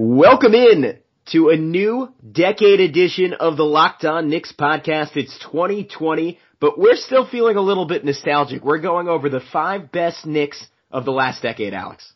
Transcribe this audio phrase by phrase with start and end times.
[0.00, 1.00] Welcome in
[1.32, 5.16] to a new decade edition of the Locked On Knicks podcast.
[5.16, 8.62] It's 2020, but we're still feeling a little bit nostalgic.
[8.62, 12.12] We're going over the five best Knicks of the last decade, Alex.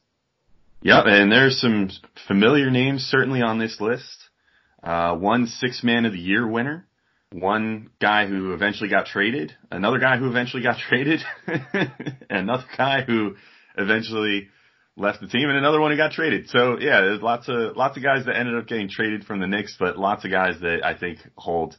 [0.82, 1.90] Yep, and there's some
[2.28, 4.28] familiar names certainly on this list.
[4.80, 6.86] Uh, one six man of the year winner,
[7.32, 11.20] one guy who eventually got traded, another guy who eventually got traded,
[12.30, 13.34] another guy who
[13.76, 14.50] eventually
[14.96, 16.48] left the team, and another one who got traded.
[16.48, 19.46] So yeah, there's lots of lots of guys that ended up getting traded from the
[19.46, 21.76] Knicks, but lots of guys that I think hold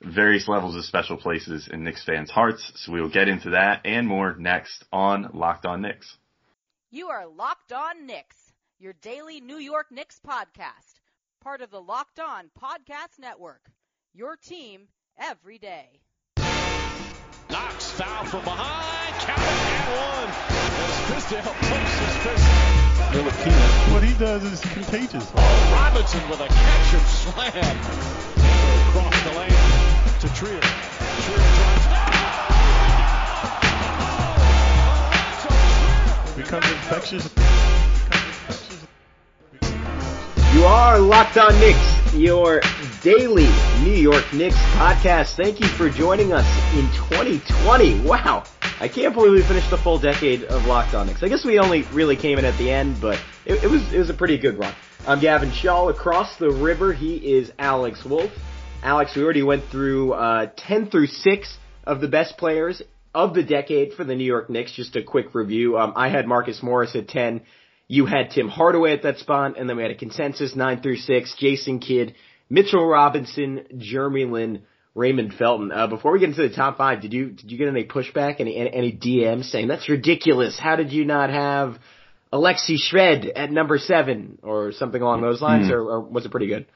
[0.00, 2.72] various levels of special places in Knicks fans' hearts.
[2.76, 6.16] So we will get into that and more next on Locked On Knicks.
[6.90, 8.36] You are Locked On Knicks,
[8.78, 11.00] your daily New York Knicks podcast,
[11.42, 13.70] part of the Locked On Podcast Network.
[14.14, 14.88] Your team
[15.18, 16.00] every day.
[17.50, 19.14] Knox foul from behind.
[19.20, 20.95] Count and one.
[21.08, 22.44] As pumps his fist.
[23.92, 25.30] What he does is contagious.
[25.34, 27.76] Robinson with a catch and slam.
[28.88, 29.50] Across the lane
[30.18, 30.60] to Trier.
[31.22, 31.86] Trier drives.
[36.36, 37.30] Becomes infectious.
[40.54, 42.60] You are Locked On Knicks, your
[43.02, 43.48] daily
[43.84, 45.36] New York Knicks podcast.
[45.36, 48.00] Thank you for joining us in 2020.
[48.00, 48.42] Wow.
[48.78, 51.22] I can't believe we finished the full decade of Locked On Knicks.
[51.22, 53.98] I guess we only really came in at the end, but it, it was it
[53.98, 54.74] was a pretty good run.
[55.06, 55.88] I'm Gavin Schall.
[55.88, 58.30] Across the river, he is Alex Wolf.
[58.82, 62.82] Alex, we already went through uh, 10 through 6 of the best players
[63.14, 64.72] of the decade for the New York Knicks.
[64.72, 65.78] Just a quick review.
[65.78, 67.40] Um, I had Marcus Morris at 10.
[67.88, 70.96] You had Tim Hardaway at that spot, and then we had a consensus 9 through
[70.96, 71.34] 6.
[71.38, 72.14] Jason Kidd,
[72.50, 74.62] Mitchell Robinson, Jeremy Lin,
[74.96, 75.70] Raymond Felton.
[75.70, 78.40] Uh, before we get into the top five, did you did you get any pushback,
[78.40, 80.58] any any DMs saying that's ridiculous?
[80.58, 81.78] How did you not have
[82.32, 85.74] Alexey Shved at number seven or something along those lines, Hmm.
[85.74, 86.66] or, or was it pretty good?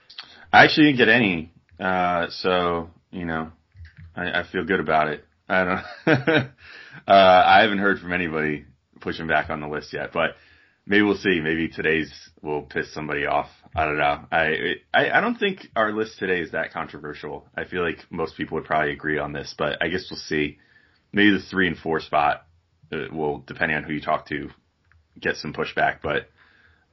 [0.53, 3.51] I actually didn't get any, uh, so you know,
[4.15, 5.25] I, I feel good about it.
[5.49, 5.85] I don't.
[6.29, 6.45] uh,
[7.09, 8.67] I haven't heard from anybody
[9.01, 10.37] pushing back on the list yet, but
[10.91, 11.41] maybe we'll see.
[11.41, 12.13] Maybe today's
[12.43, 13.49] will piss somebody off.
[13.75, 14.27] I don't know.
[14.33, 17.47] I, I I don't think our list today is that controversial.
[17.57, 20.59] I feel like most people would probably agree on this, but I guess we'll see.
[21.13, 22.47] Maybe the three and four spot
[22.93, 24.51] uh, will, depending on who you talk to,
[25.19, 26.01] get some pushback.
[26.03, 26.29] But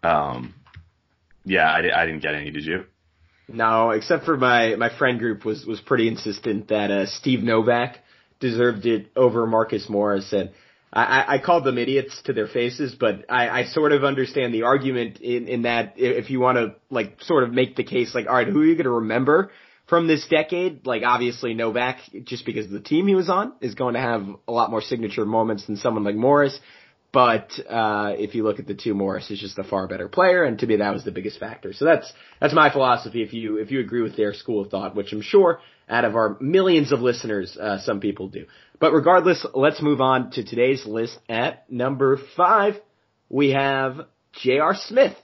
[0.07, 0.53] um,
[1.43, 2.51] yeah, I, I didn't get any.
[2.51, 2.85] Did you?
[3.47, 7.97] No, except for my my friend group was was pretty insistent that uh, Steve Novak
[8.39, 10.51] deserved it over Marcus Morris, and
[10.91, 14.63] I, I, called them idiots to their faces, but I, I sort of understand the
[14.63, 18.27] argument in in that if you want to like sort of make the case like,
[18.27, 19.51] all right, who are you going to remember
[19.87, 20.87] from this decade?
[20.87, 24.25] Like obviously Novak, just because of the team he was on, is going to have
[24.47, 26.57] a lot more signature moments than someone like Morris.
[27.17, 30.44] But uh, if you look at the two, Morris is just a far better player,
[30.44, 31.73] and to me that was the biggest factor.
[31.73, 33.23] So that's that's my philosophy.
[33.23, 36.16] If you if you agree with their school of thought, which I'm sure out of
[36.16, 38.45] our millions of listeners, uh, some people do.
[38.79, 41.17] But regardless, let's move on to today's list.
[41.27, 42.75] At number five,
[43.29, 44.01] we have
[44.33, 44.75] J.R.
[44.75, 45.16] Smith.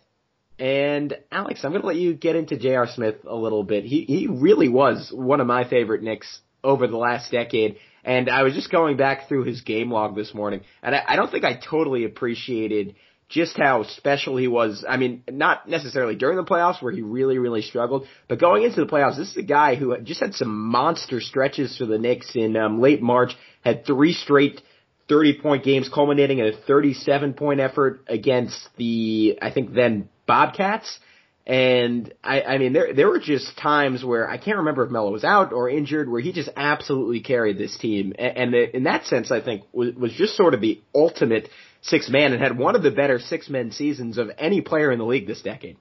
[0.57, 2.87] And Alex, I'm going to let you get into J.R.
[2.87, 3.85] Smith a little bit.
[3.85, 7.77] He he really was one of my favorite Knicks over the last decade.
[8.03, 11.15] And I was just going back through his game log this morning, and I, I
[11.15, 12.95] don't think I totally appreciated
[13.29, 14.85] just how special he was.
[14.87, 18.81] I mean, not necessarily during the playoffs where he really, really struggled, but going into
[18.81, 22.35] the playoffs, this is a guy who just had some monster stretches for the Knicks
[22.35, 24.61] in um, late March, had three straight
[25.09, 30.99] 30 point games culminating in a 37 point effort against the, I think then Bobcats.
[31.45, 35.11] And I, I mean, there, there were just times where I can't remember if Melo
[35.11, 38.13] was out or injured where he just absolutely carried this team.
[38.17, 41.49] And, and in that sense, I think was, was just sort of the ultimate
[41.81, 44.99] six man and had one of the better six men seasons of any player in
[44.99, 45.75] the league this decade.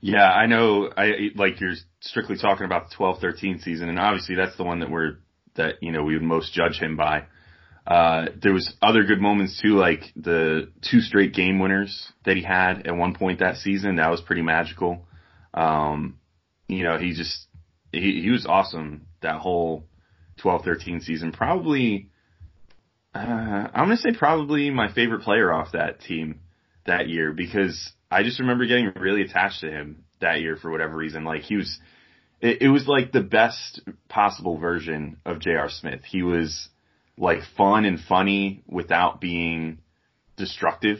[0.00, 0.90] Yeah, I know.
[0.94, 4.90] I like you're strictly talking about the 12-13 season, and obviously that's the one that
[4.90, 5.18] we're
[5.54, 7.22] that you know we would most judge him by.
[7.86, 12.42] Uh, there was other good moments too, like the two straight game winners that he
[12.42, 13.96] had at one point that season.
[13.96, 15.06] That was pretty magical.
[15.52, 16.18] Um,
[16.66, 17.46] you know, he just
[17.92, 19.84] he he was awesome that whole
[20.42, 21.32] 12-13 season.
[21.32, 22.08] Probably,
[23.14, 26.40] uh, I'm gonna say probably my favorite player off that team
[26.86, 30.96] that year because I just remember getting really attached to him that year for whatever
[30.96, 31.24] reason.
[31.24, 31.78] Like he was,
[32.40, 35.68] it, it was like the best possible version of J.R.
[35.68, 36.00] Smith.
[36.04, 36.68] He was
[37.16, 39.78] like fun and funny without being
[40.36, 40.98] destructive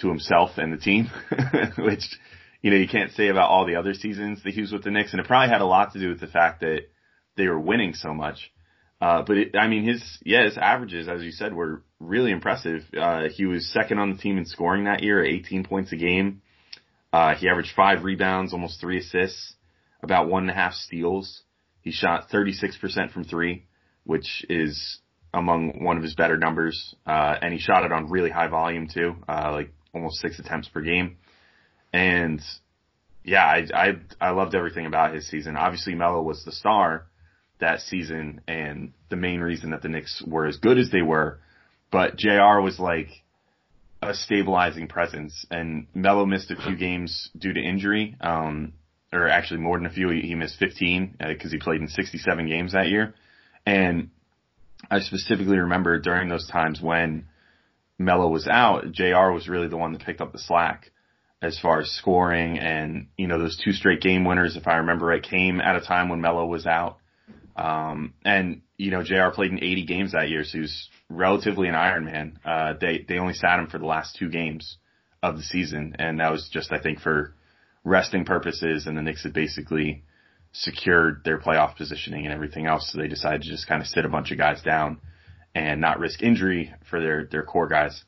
[0.00, 1.10] to himself and the team,
[1.78, 2.04] which,
[2.62, 4.90] you know, you can't say about all the other seasons that he was with the
[4.90, 5.12] Knicks.
[5.12, 6.82] And it probably had a lot to do with the fact that
[7.36, 8.52] they were winning so much.
[9.00, 12.82] Uh, but it, I mean, his, yeah, his averages, as you said, were really impressive.
[12.96, 15.96] Uh, he was second on the team in scoring that year at 18 points a
[15.96, 16.42] game.
[17.12, 19.54] Uh, he averaged five rebounds, almost three assists,
[20.02, 21.42] about one and a half steals.
[21.80, 23.66] He shot 36% from three,
[24.04, 24.98] which is
[25.32, 26.94] among one of his better numbers.
[27.06, 30.68] Uh, and he shot it on really high volume too, uh, like almost six attempts
[30.68, 31.16] per game.
[31.92, 32.40] And
[33.24, 35.56] yeah, I, I, I loved everything about his season.
[35.56, 37.06] Obviously Melo was the star
[37.60, 41.40] that season and the main reason that the Knicks were as good as they were.
[41.90, 43.08] But JR was like
[44.00, 48.16] a stabilizing presence and Melo missed a few games due to injury.
[48.20, 48.74] Um,
[49.12, 50.10] or actually more than a few.
[50.10, 53.14] He, missed 15 because uh, he played in 67 games that year.
[53.64, 54.10] And
[54.90, 57.26] I specifically remember during those times when
[57.98, 60.90] Melo was out, JR was really the one that picked up the slack
[61.40, 65.06] as far as scoring and, you know, those two straight game winners, if I remember
[65.06, 66.98] right, came at a time when Melo was out.
[67.56, 71.68] Um, and, you know, JR played in 80 games that year, so he was relatively
[71.68, 72.38] an Iron Man.
[72.44, 74.78] Uh, they, they only sat him for the last two games
[75.22, 77.34] of the season, and that was just, I think, for
[77.84, 80.04] resting purposes, and the Knicks had basically
[80.52, 82.90] secured their playoff positioning and everything else.
[82.90, 85.00] So they decided to just kind of sit a bunch of guys down
[85.54, 88.04] and not risk injury for their, their core guys.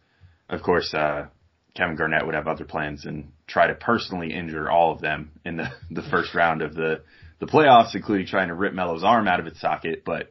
[0.48, 1.26] Of course, uh,
[1.75, 5.56] Kevin Garnett would have other plans and try to personally injure all of them in
[5.56, 7.02] the, the first round of the,
[7.38, 10.04] the playoffs, including trying to rip Melo's arm out of its socket.
[10.04, 10.31] But,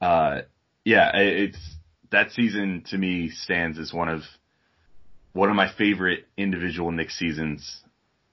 [0.00, 0.42] uh,
[0.84, 1.58] yeah, it's,
[2.10, 4.22] that season to me stands as one of,
[5.32, 7.82] one of my favorite individual Knicks seasons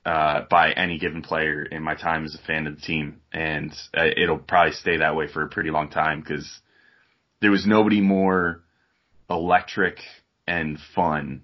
[0.05, 3.73] uh, by any given player in my time as a fan of the team, and
[3.97, 6.59] uh, it'll probably stay that way for a pretty long time because
[7.41, 8.61] there was nobody more
[9.29, 9.97] electric
[10.47, 11.41] and fun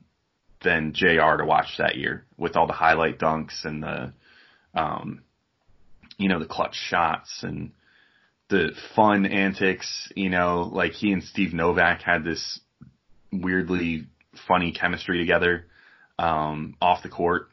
[0.63, 1.37] than Jr.
[1.39, 4.13] to watch that year with all the highlight dunks and the,
[4.75, 5.23] um,
[6.17, 7.71] you know, the clutch shots and
[8.49, 10.11] the fun antics.
[10.15, 12.59] You know, like he and Steve Novak had this
[13.31, 14.05] weirdly
[14.47, 15.65] funny chemistry together
[16.19, 17.50] um, off the court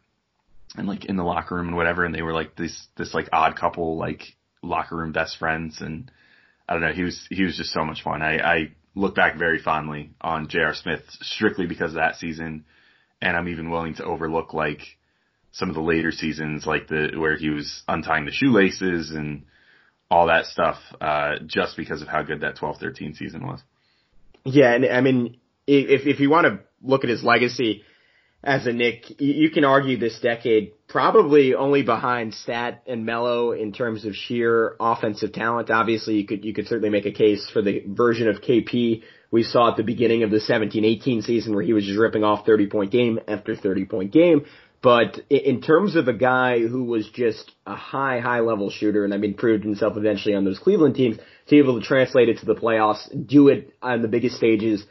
[0.76, 3.28] and like in the locker room and whatever, and they were like this this like
[3.32, 4.22] odd couple, like
[4.62, 6.10] locker room best friends, and
[6.68, 8.22] I don't know, he was he was just so much fun.
[8.22, 10.74] I, I look back very fondly on J.R.
[10.74, 12.64] Smith strictly because of that season,
[13.20, 14.82] and I'm even willing to overlook like
[15.52, 19.44] some of the later seasons, like the where he was untying the shoelaces and
[20.10, 23.60] all that stuff, uh, just because of how good that 12-13 season was.
[24.44, 27.82] Yeah, and I mean, if if you want to look at his legacy,
[28.42, 33.72] as a Knick, you can argue this decade probably only behind Stat and Melo in
[33.72, 35.70] terms of sheer offensive talent.
[35.70, 39.42] Obviously, you could you could certainly make a case for the version of KP we
[39.42, 42.68] saw at the beginning of the 17-18 season where he was just ripping off 30
[42.68, 44.46] point game after 30 point game.
[44.80, 49.12] But in terms of a guy who was just a high, high level shooter, and
[49.12, 52.38] I mean proved himself eventually on those Cleveland teams, to be able to translate it
[52.38, 54.84] to the playoffs, do it on the biggest stages,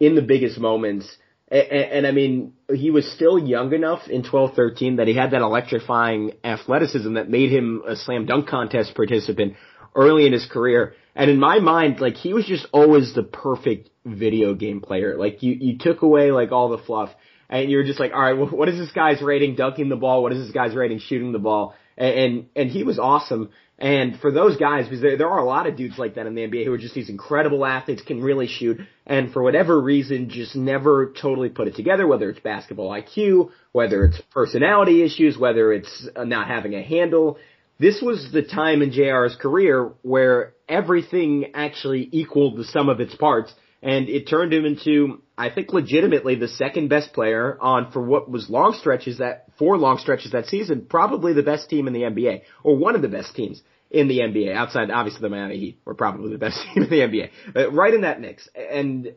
[0.00, 1.14] in the biggest moments,
[1.48, 5.42] and, and, I mean, he was still young enough in 12-13 that he had that
[5.42, 9.54] electrifying athleticism that made him a slam dunk contest participant
[9.94, 10.94] early in his career.
[11.14, 15.16] And in my mind, like he was just always the perfect video game player.
[15.16, 17.10] Like you, you took away like all the fluff
[17.48, 20.22] and you were just like, all right, what is this guy's rating dunking the ball?
[20.22, 21.74] What is this guy's rating shooting the ball?
[21.96, 23.50] And, and, and he was awesome.
[23.78, 26.34] And for those guys, because there, there are a lot of dudes like that in
[26.34, 30.30] the NBA who are just these incredible athletes, can really shoot, and for whatever reason,
[30.30, 35.72] just never totally put it together, whether it's basketball IQ, whether it's personality issues, whether
[35.72, 37.38] it's uh, not having a handle.
[37.80, 43.16] This was the time in JR's career where everything actually equaled the sum of its
[43.16, 48.00] parts, and it turned him into, I think, legitimately the second best player on for
[48.00, 51.92] what was long stretches that four long stretches that season, probably the best team in
[51.92, 54.54] the NBA or one of the best teams in the NBA.
[54.54, 58.02] Outside, obviously, the Miami Heat were probably the best team in the NBA, right in
[58.02, 58.48] that mix.
[58.54, 59.14] And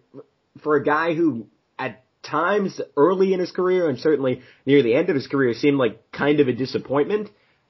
[0.63, 5.09] for a guy who at times early in his career and certainly near the end
[5.09, 7.29] of his career seemed like kind of a disappointment.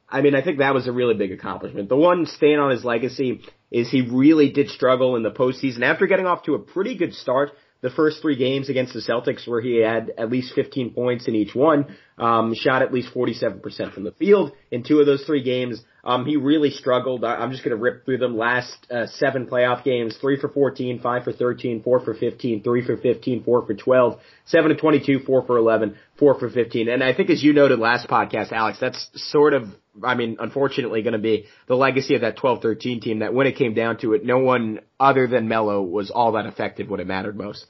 [0.09, 1.89] I mean, I think that was a really big accomplishment.
[1.89, 6.07] The one stain on his legacy is he really did struggle in the postseason after
[6.07, 9.61] getting off to a pretty good start the first three games against the Celtics where
[9.61, 14.03] he had at least 15 points in each one, um, shot at least 47% from
[14.03, 15.81] the field in two of those three games.
[16.03, 17.23] Um, he really struggled.
[17.23, 18.37] I'm just going to rip through them.
[18.37, 22.85] Last uh, seven playoff games: three for 14, five for 13, four for 15, three
[22.85, 26.89] for 15, four for 12, seven to 22, four for 11, four for 15.
[26.89, 29.65] And I think, as you noted last podcast, Alex, that's sort of,
[30.03, 33.19] I mean, unfortunately, going to be the legacy of that 12-13 team.
[33.19, 36.45] That when it came down to it, no one other than Melo was all that
[36.45, 37.65] effective when it mattered most.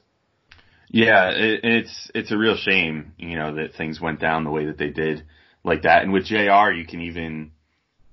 [0.90, 4.66] Yeah, it, it's it's a real shame, you know, that things went down the way
[4.66, 5.24] that they did,
[5.62, 6.02] like that.
[6.02, 7.52] And with Jr., you can even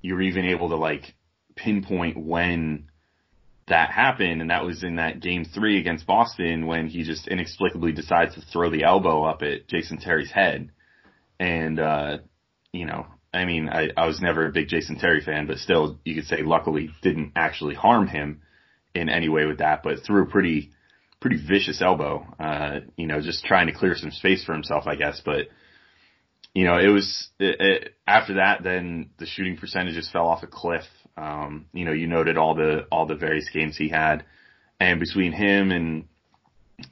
[0.01, 1.15] you're even able to like
[1.55, 2.89] pinpoint when
[3.67, 7.91] that happened, and that was in that game three against Boston when he just inexplicably
[7.91, 10.69] decides to throw the elbow up at Jason Terry's head.
[11.39, 12.19] And, uh,
[12.71, 15.99] you know, I mean, I, I was never a big Jason Terry fan, but still,
[16.05, 18.41] you could say luckily didn't actually harm him
[18.93, 20.71] in any way with that, but threw a pretty,
[21.19, 24.95] pretty vicious elbow, uh, you know, just trying to clear some space for himself, I
[24.95, 25.21] guess.
[25.25, 25.47] But,
[26.55, 30.47] you know, it was, it, it, after that, then the shooting percentages fell off a
[30.47, 30.85] cliff.
[31.17, 34.23] Um, you know, you noted all the, all the various games he had.
[34.79, 36.05] And between him and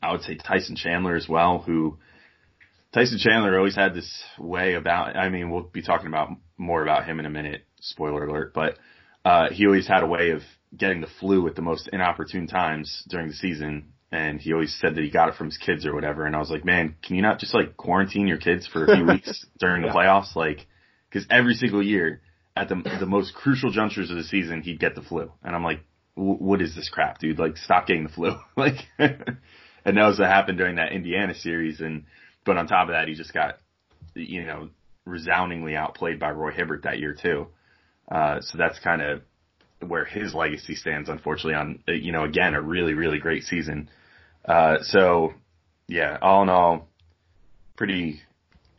[0.01, 1.97] I would say Tyson Chandler as well, who,
[2.93, 7.05] Tyson Chandler always had this way about, I mean, we'll be talking about more about
[7.05, 8.77] him in a minute, spoiler alert, but,
[9.23, 10.41] uh, he always had a way of
[10.75, 13.92] getting the flu at the most inopportune times during the season.
[14.13, 16.27] And he always said that he got it from his kids or whatever.
[16.27, 18.95] And I was like, man, can you not just like quarantine your kids for a
[18.95, 20.35] few weeks during the playoffs?
[20.35, 20.67] Like,
[21.11, 22.21] cause every single year
[22.55, 25.31] at the, the most crucial junctures of the season, he'd get the flu.
[25.41, 25.79] And I'm like,
[26.13, 27.39] what is this crap, dude?
[27.39, 28.35] Like, stop getting the flu.
[28.55, 31.81] like, and that was what happened during that Indiana series.
[31.81, 32.03] And,
[32.45, 33.57] but on top of that, he just got,
[34.13, 34.69] you know,
[35.05, 37.47] resoundingly outplayed by Roy Hibbert that year too.
[38.11, 39.21] Uh, so that's kind of
[39.79, 43.89] where his legacy stands, unfortunately, on, you know, again, a really, really great season.
[44.45, 45.33] Uh, so
[45.87, 46.87] yeah, all in all,
[47.75, 48.21] pretty,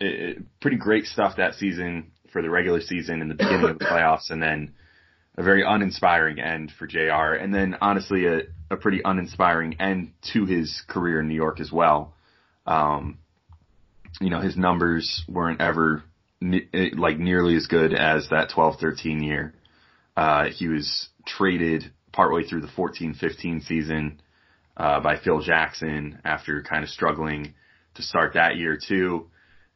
[0.00, 3.84] uh, pretty great stuff that season for the regular season and the beginning of the
[3.90, 4.74] playoffs and then
[5.36, 7.34] a very uninspiring end for JR.
[7.34, 11.72] And then honestly, a, a pretty uninspiring end to his career in New York as
[11.72, 12.14] well.
[12.66, 13.18] Um,
[14.20, 16.04] you know, his numbers weren't ever
[16.40, 19.54] ne- like nearly as good as that 12-13 year.
[20.16, 24.20] Uh, he was traded partway through the 14-15 season,
[24.76, 27.54] uh, by Phil Jackson after kind of struggling
[27.94, 29.28] to start that year too.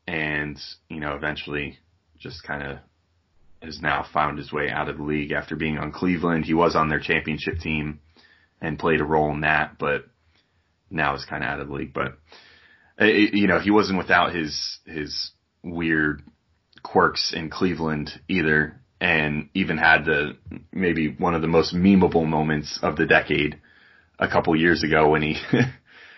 [0.06, 1.78] And, you know, eventually
[2.18, 2.78] just kind of
[3.62, 6.44] has now found his way out of the league after being on Cleveland.
[6.44, 8.00] He was on their championship team
[8.60, 10.04] and played a role in that, but
[10.90, 11.92] now is kind of out of the league.
[11.92, 12.18] But
[12.98, 15.30] it, you know, he wasn't without his his
[15.62, 16.22] weird
[16.82, 20.36] quirks in Cleveland either, and even had the
[20.72, 23.60] maybe one of the most memeable moments of the decade
[24.18, 25.36] a couple years ago when he.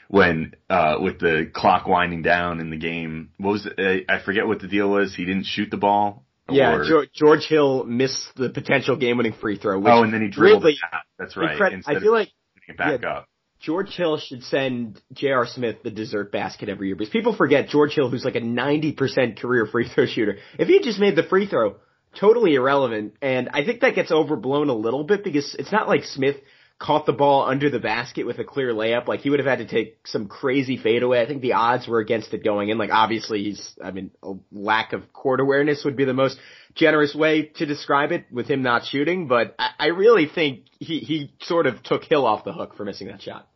[0.08, 4.06] when uh with the clock winding down in the game what was it?
[4.08, 7.84] I forget what the deal was he didn't shoot the ball yeah, or, George, Hill
[7.84, 9.78] missed the potential game-winning free throw.
[9.78, 10.78] Which oh, and then he dribbled really.
[11.18, 11.58] That's right.
[11.58, 13.28] incre- Instead I feel like of putting it back yeah, up.
[13.60, 15.46] George Hill should send J.R.
[15.46, 19.38] Smith the dessert basket every year because people forget George Hill, who's like a 90%
[19.38, 20.38] career free throw shooter.
[20.58, 21.76] If he just made the free throw,
[22.18, 23.14] totally irrelevant.
[23.20, 26.36] And I think that gets overblown a little bit because it's not like Smith
[26.80, 29.06] caught the ball under the basket with a clear layup.
[29.06, 31.20] Like he would have had to take some crazy fadeaway.
[31.20, 32.78] I think the odds were against it going in.
[32.78, 36.38] Like obviously he's, I mean, a lack of court awareness would be the most
[36.74, 39.28] generous way to describe it with him not shooting.
[39.28, 42.86] But I, I really think he, he sort of took Hill off the hook for
[42.86, 43.46] missing that shot.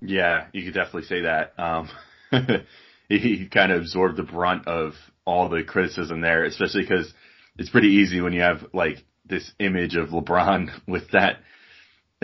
[0.00, 1.52] Yeah, you could definitely say that.
[1.58, 1.90] Um,
[3.10, 4.94] he, he kind of absorbed the brunt of
[5.26, 7.12] all the criticism there, especially because
[7.58, 11.40] it's pretty easy when you have like this image of LeBron with that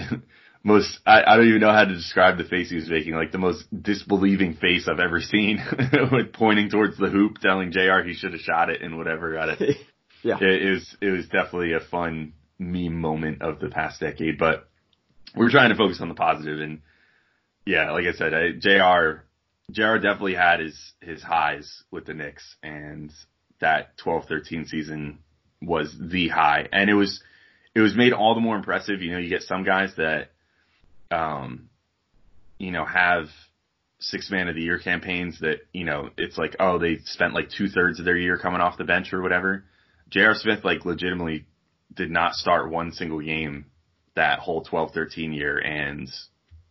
[0.62, 3.32] most I, I don't even know how to describe the face he was making, like
[3.32, 5.58] the most disbelieving face I've ever seen,
[6.12, 8.02] with pointing towards the hoop, telling Jr.
[8.04, 9.32] he should have shot it and whatever.
[9.34, 9.76] Got it.
[10.22, 14.38] yeah, it, it was it was definitely a fun meme moment of the past decade,
[14.38, 14.68] but
[15.34, 16.82] we're trying to focus on the positive and
[17.66, 19.22] yeah, like I said, I, Jr.
[19.70, 19.96] Jr.
[19.96, 23.12] definitely had his his highs with the Knicks, and
[23.60, 25.18] that 12-13 season
[25.62, 27.22] was the high, and it was
[27.74, 29.02] it was made all the more impressive.
[29.02, 30.30] You know, you get some guys that,
[31.10, 31.68] um,
[32.58, 33.26] you know, have
[34.00, 37.50] six man of the year campaigns that, you know, it's like, oh, they spent like
[37.50, 39.64] two thirds of their year coming off the bench or whatever.
[40.08, 40.34] J.R.
[40.34, 41.46] Smith, like, legitimately
[41.94, 43.66] did not start one single game
[44.16, 46.08] that whole 12-13 year and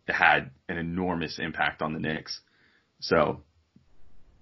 [0.06, 2.40] had an enormous impact on the Knicks.
[3.00, 3.42] So,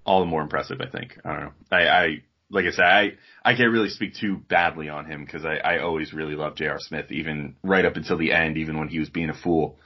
[0.04, 1.18] all the more impressive, I think.
[1.24, 1.52] I don't know.
[1.70, 3.12] I, I like I said, I,
[3.44, 6.78] I can't really speak too badly on him because I, I always really loved J.R.
[6.78, 9.78] Smith, even right up until the end, even when he was being a fool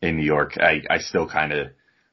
[0.00, 0.56] in New York.
[0.56, 1.68] I, I still kind of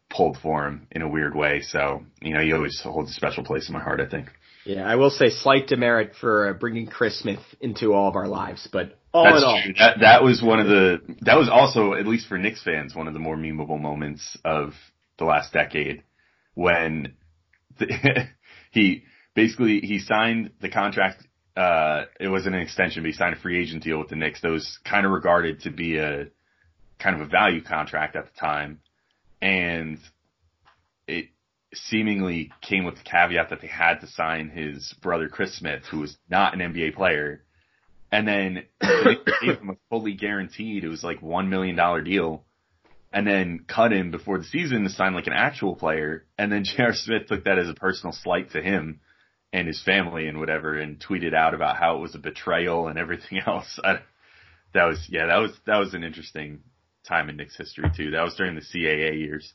[0.10, 1.62] pulled for him in a weird way.
[1.62, 4.30] So, you know, he always holds a special place in my heart, I think.
[4.66, 8.28] Yeah, I will say slight demerit for uh, bringing Chris Smith into all of our
[8.28, 9.74] lives, but all That's in all, true.
[9.78, 13.08] That, that was one of the, that was also, at least for Knicks fans, one
[13.08, 14.74] of the more memeable moments of
[15.20, 16.04] the last decade
[16.54, 17.16] when
[17.78, 17.88] the,
[18.72, 19.04] he,
[19.34, 21.26] basically he signed the contract.
[21.56, 24.42] Uh, it wasn't an extension, but he signed a free agent deal with the Knicks
[24.42, 26.28] that was kind of regarded to be a
[27.00, 28.80] kind of a value contract at the time,
[29.42, 30.00] and
[31.08, 31.28] it
[31.74, 36.00] seemingly came with the caveat that they had to sign his brother Chris Smith, who
[36.00, 37.44] was not an NBA player,
[38.12, 40.84] and then they gave him a fully guaranteed.
[40.84, 42.46] It was like one million dollar deal.
[43.16, 46.26] And then cut him before the season to sign like an actual player.
[46.36, 46.94] And then J.R.
[46.94, 49.02] Smith took that as a personal slight to him
[49.54, 53.00] and his family and whatever, and tweeted out about how it was a betrayal and
[53.00, 53.80] everything else.
[53.82, 54.00] I,
[54.74, 56.60] that was yeah, that was that was an interesting
[57.08, 58.12] time in Knicks history too.
[58.12, 59.54] That was during the CAA years.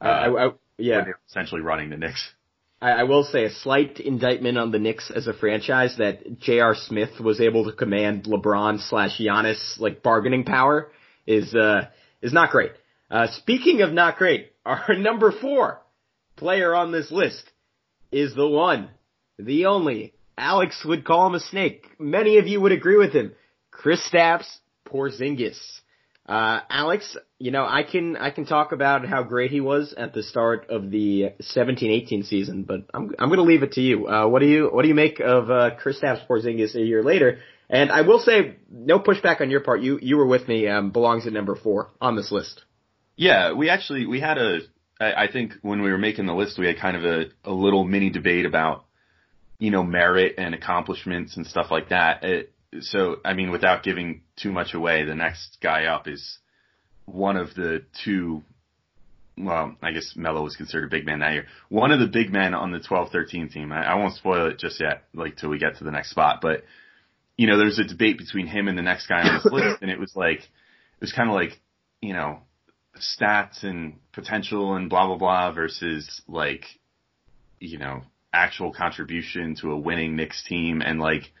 [0.00, 2.32] Uh, I, I, yeah, essentially running the Knicks.
[2.80, 6.74] I, I will say a slight indictment on the Knicks as a franchise that J.R.
[6.74, 10.90] Smith was able to command LeBron slash Giannis like bargaining power
[11.26, 11.88] is uh
[12.20, 12.72] is not great.
[13.10, 15.80] Uh, speaking of not great, our number four
[16.36, 17.50] player on this list
[18.10, 18.90] is the one,
[19.44, 20.14] the only.
[20.36, 21.86] Alex would call him a snake.
[21.98, 23.32] Many of you would agree with him.
[23.72, 24.46] Kristaps
[24.86, 25.58] Porzingis.
[26.26, 30.14] Uh, Alex, you know, I can, I can talk about how great he was at
[30.14, 34.06] the start of the 17-18 season, but I'm, I'm gonna leave it to you.
[34.06, 37.40] Uh, what do you, what do you make of, uh, Kristaps Porzingis a year later?
[37.68, 39.82] And I will say, no pushback on your part.
[39.82, 42.62] You, you were with me, um, belongs at number four on this list.
[43.16, 44.60] Yeah, we actually, we had a,
[45.00, 47.52] I, I think when we were making the list, we had kind of a, a
[47.52, 48.84] little mini debate about,
[49.62, 52.24] you know, merit and accomplishments and stuff like that.
[52.24, 56.38] It, so, I mean, without giving too much away, the next guy up is
[57.04, 58.42] one of the two.
[59.38, 61.46] Well, I guess Melo was considered a big man that year.
[61.68, 63.70] One of the big men on the 12-13 team.
[63.70, 66.40] I, I won't spoil it just yet, like till we get to the next spot.
[66.42, 66.64] But
[67.36, 69.92] you know, there's a debate between him and the next guy on this list, and
[69.92, 71.60] it was like, it was kind of like,
[72.00, 72.40] you know,
[72.98, 76.64] stats and potential and blah blah blah versus like,
[77.60, 81.32] you know, actual contribution to a winning Knicks team and like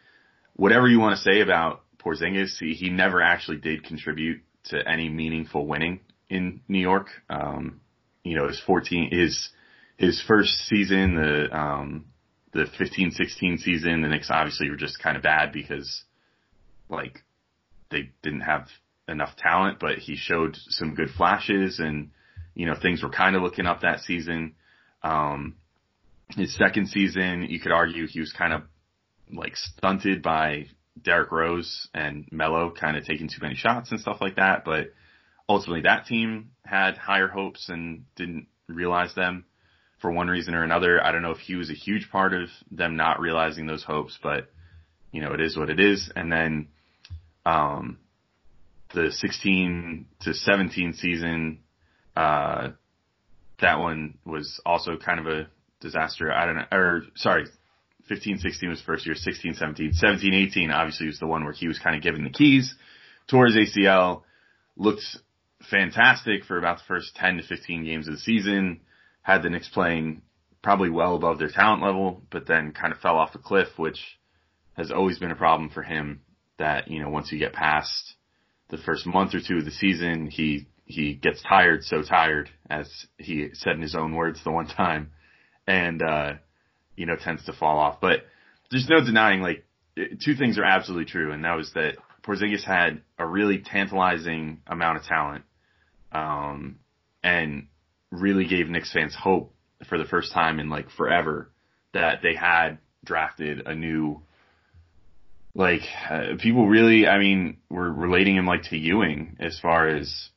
[0.54, 5.08] whatever you want to say about Porzingis, he, he never actually did contribute to any
[5.08, 7.08] meaningful winning in New York.
[7.28, 7.80] Um,
[8.22, 9.48] you know, his 14, his,
[9.96, 12.06] his first season, the, um,
[12.52, 16.02] the 15-16 season, the Knicks obviously were just kind of bad because,
[16.88, 17.24] like,
[17.90, 18.68] they didn't have
[19.08, 22.10] enough talent, but he showed some good flashes and,
[22.54, 24.54] you know, things were kind of looking up that season.
[25.02, 25.56] Um,
[26.36, 28.62] his second season, you could argue he was kind of
[29.32, 30.66] like stunted by
[31.00, 34.64] Derrick Rose and Melo kind of taking too many shots and stuff like that.
[34.64, 34.92] But
[35.48, 39.44] ultimately that team had higher hopes and didn't realize them
[40.00, 41.02] for one reason or another.
[41.02, 44.18] I don't know if he was a huge part of them not realizing those hopes,
[44.22, 44.50] but
[45.12, 46.10] you know, it is what it is.
[46.14, 46.68] And then,
[47.44, 47.98] um,
[48.94, 51.60] the 16 to 17 season,
[52.16, 52.70] uh,
[53.60, 55.46] that one was also kind of a
[55.82, 56.32] disaster.
[56.32, 57.46] I don't know, or sorry,
[58.08, 61.68] 15, 16 was first year, 16, 17, 17, 18 obviously was the one where he
[61.68, 62.74] was kind of given the keys
[63.28, 64.22] towards ACL,
[64.76, 65.04] looked
[65.70, 68.80] fantastic for about the first 10 to 15 games of the season,
[69.22, 70.22] had the Knicks playing
[70.62, 74.18] probably well above their talent level, but then kind of fell off the cliff, which
[74.74, 76.20] has always been a problem for him
[76.58, 78.14] that, you know, once you get past
[78.70, 82.88] the first month or two of the season, he, he gets tired, so tired, as
[83.18, 85.10] he said in his own words the one time.
[85.66, 86.32] And, uh,
[86.96, 88.00] you know, tends to fall off.
[88.00, 88.26] But
[88.70, 89.64] there's no denying, like,
[90.24, 94.98] two things are absolutely true, and that was that Porzingis had a really tantalizing amount
[94.98, 95.44] of talent,
[96.12, 96.78] um,
[97.22, 97.66] and
[98.10, 99.54] really gave Knicks fans hope
[99.88, 101.50] for the first time in like forever
[101.92, 104.22] that they had drafted a new,
[105.54, 110.30] like, uh, people really, I mean, were relating him like to Ewing as far as,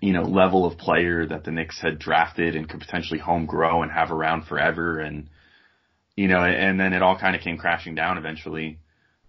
[0.00, 3.82] you know, level of player that the Knicks had drafted and could potentially home grow
[3.82, 5.28] and have around forever and,
[6.16, 8.78] you know, and then it all kind of came crashing down eventually,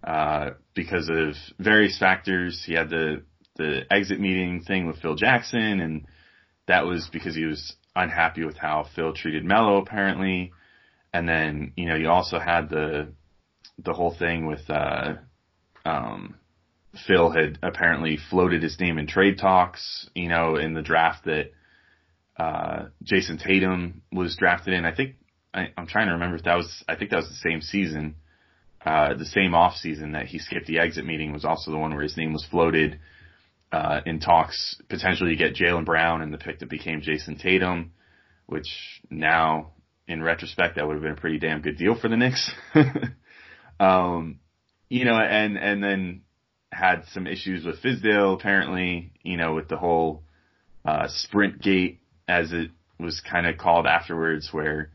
[0.04, 2.62] uh, because of various factors.
[2.64, 3.22] He had the,
[3.56, 6.06] the exit meeting thing with Phil Jackson and
[6.66, 10.52] that was because he was unhappy with how Phil treated Melo apparently.
[11.12, 13.08] And then, you know, you also had the,
[13.78, 15.14] the whole thing with, uh,
[15.84, 16.34] um,
[17.06, 21.52] Phil had apparently floated his name in trade talks, you know, in the draft that,
[22.36, 24.84] uh, Jayson Tatum was drafted in.
[24.84, 25.16] I think
[25.52, 28.16] I, am trying to remember if that was, I think that was the same season,
[28.84, 31.92] uh, the same off season that he skipped the exit meeting was also the one
[31.92, 33.00] where his name was floated,
[33.72, 37.92] uh, in talks potentially to get Jaylen Brown and the pick that became Jayson Tatum,
[38.46, 39.72] which now
[40.06, 42.50] in retrospect that would have been a pretty damn good deal for the Knicks.
[43.80, 44.38] um,
[44.88, 46.22] you know, and, and then
[46.72, 50.22] had some issues with Fizdale apparently, you know, with the whole,
[50.84, 54.90] uh, sprint gate as it was kind of called afterwards where,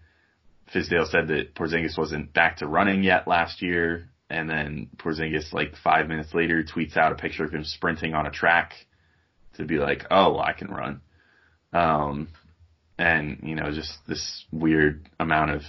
[0.73, 5.75] Fizdale said that Porzingis wasn't back to running yet last year, and then Porzingis, like
[5.83, 8.73] five minutes later, tweets out a picture of him sprinting on a track
[9.55, 11.01] to be like, "Oh, I can run,"
[11.73, 12.29] um,
[12.97, 15.61] and you know, just this weird amount of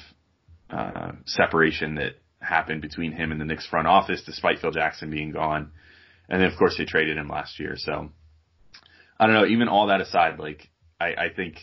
[0.71, 5.33] uh, separation that happened between him and the Knicks front office, despite Phil Jackson being
[5.33, 5.73] gone,
[6.29, 7.75] and then of course they traded him last year.
[7.77, 8.11] So
[9.19, 9.47] I don't know.
[9.47, 10.69] Even all that aside, like
[11.01, 11.57] I, I think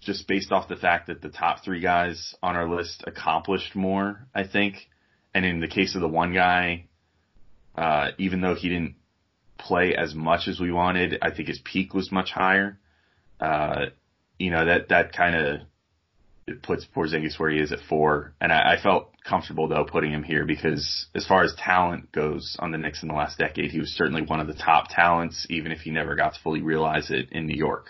[0.00, 4.26] just based off the fact that the top three guys on our list accomplished more,
[4.34, 4.88] I think.
[5.34, 6.86] And in the case of the one guy,
[7.76, 8.94] uh, even though he didn't
[9.58, 12.78] play as much as we wanted, I think his peak was much higher.
[13.40, 13.86] Uh,
[14.38, 15.60] you know, that, that kind of
[16.46, 18.34] it puts Porzingis where he is at four.
[18.40, 22.56] And I, I felt comfortable though putting him here because as far as talent goes
[22.60, 25.46] on the Knicks in the last decade, he was certainly one of the top talents,
[25.50, 27.88] even if he never got to fully realize it in New York.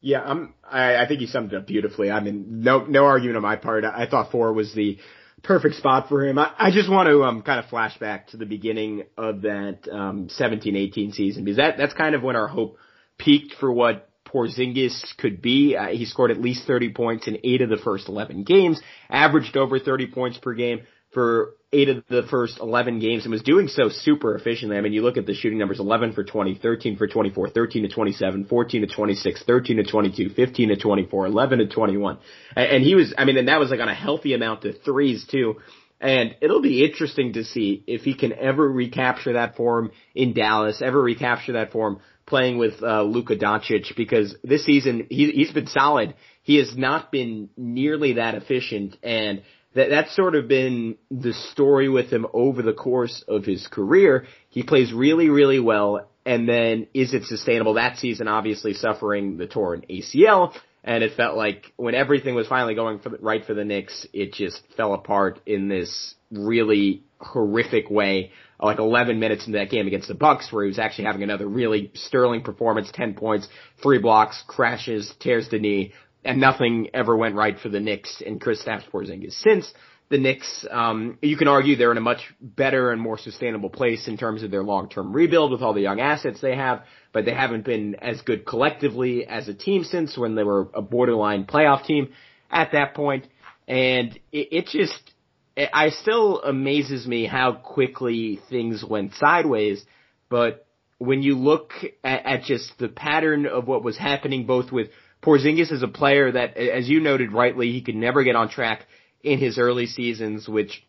[0.00, 2.10] Yeah, I'm, I, I think you summed it up beautifully.
[2.10, 3.84] I mean, no, no argument on my part.
[3.84, 4.98] I, I thought four was the
[5.42, 6.38] perfect spot for him.
[6.38, 9.80] I, I just want to, um, kind of flash back to the beginning of that,
[9.90, 12.76] um, 17-18 season because that, that's kind of when our hope
[13.18, 15.76] peaked for what Porzingis could be.
[15.76, 19.56] Uh, he scored at least 30 points in eight of the first 11 games, averaged
[19.56, 20.80] over 30 points per game
[21.12, 24.76] for eight of the first 11 games and was doing so super efficiently.
[24.76, 27.82] I mean, you look at the shooting numbers, 11 for 20, 13 for 24, 13
[27.82, 32.18] to 27, 14 to 26, 13 to 22, 15 to 24, 11 to 21.
[32.54, 34.82] And, and he was, I mean, and that was like on a healthy amount of
[34.82, 35.56] threes too.
[36.00, 40.82] And it'll be interesting to see if he can ever recapture that form in Dallas,
[40.82, 45.68] ever recapture that form playing with uh, Luka Doncic because this season he, he's been
[45.68, 46.14] solid.
[46.42, 49.42] He has not been nearly that efficient, and
[49.74, 54.26] that that's sort of been the story with him over the course of his career.
[54.48, 57.74] He plays really, really well, and then is it sustainable?
[57.74, 62.74] That season, obviously suffering the torn ACL, and it felt like when everything was finally
[62.74, 67.90] going for the, right for the Knicks, it just fell apart in this really horrific
[67.90, 68.32] way.
[68.60, 71.46] Like 11 minutes into that game against the Bucks, where he was actually having another
[71.46, 73.48] really sterling performance, 10 points,
[73.82, 75.92] three blocks, crashes, tears the knee,
[76.24, 79.32] and nothing ever went right for the Knicks and Kristaps Porzingis.
[79.42, 79.72] Since
[80.08, 84.06] the Knicks, um, you can argue they're in a much better and more sustainable place
[84.06, 87.34] in terms of their long-term rebuild with all the young assets they have, but they
[87.34, 91.84] haven't been as good collectively as a team since when they were a borderline playoff
[91.84, 92.12] team
[92.50, 93.26] at that point.
[93.66, 95.12] And it, it just,
[95.56, 99.84] it, I still amazes me how quickly things went sideways,
[100.28, 100.66] but
[100.98, 101.72] when you look
[102.04, 104.88] at, at just the pattern of what was happening both with
[105.22, 108.86] Porzingis is a player that, as you noted rightly, he could never get on track
[109.22, 110.86] in his early seasons, which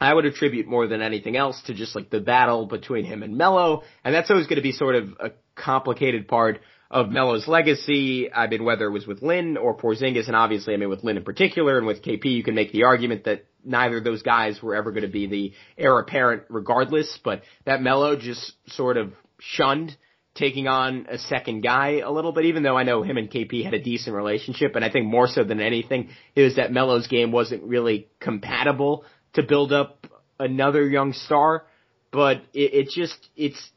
[0.00, 3.36] I would attribute more than anything else to just like the battle between him and
[3.36, 8.32] Melo, and that's always going to be sort of a complicated part of Melo's legacy.
[8.32, 11.16] I mean, whether it was with Lin or Porzingis, and obviously, I mean, with Lin
[11.16, 14.62] in particular, and with KP, you can make the argument that neither of those guys
[14.62, 19.12] were ever going to be the heir apparent regardless, but that Melo just sort of
[19.40, 19.96] shunned
[20.36, 23.64] taking on a second guy a little bit, even though I know him and KP
[23.64, 24.76] had a decent relationship.
[24.76, 29.04] And I think more so than anything it was that Melo's game wasn't really compatible
[29.32, 30.06] to build up
[30.38, 31.64] another young star.
[32.12, 33.72] But it, it just, it's, it,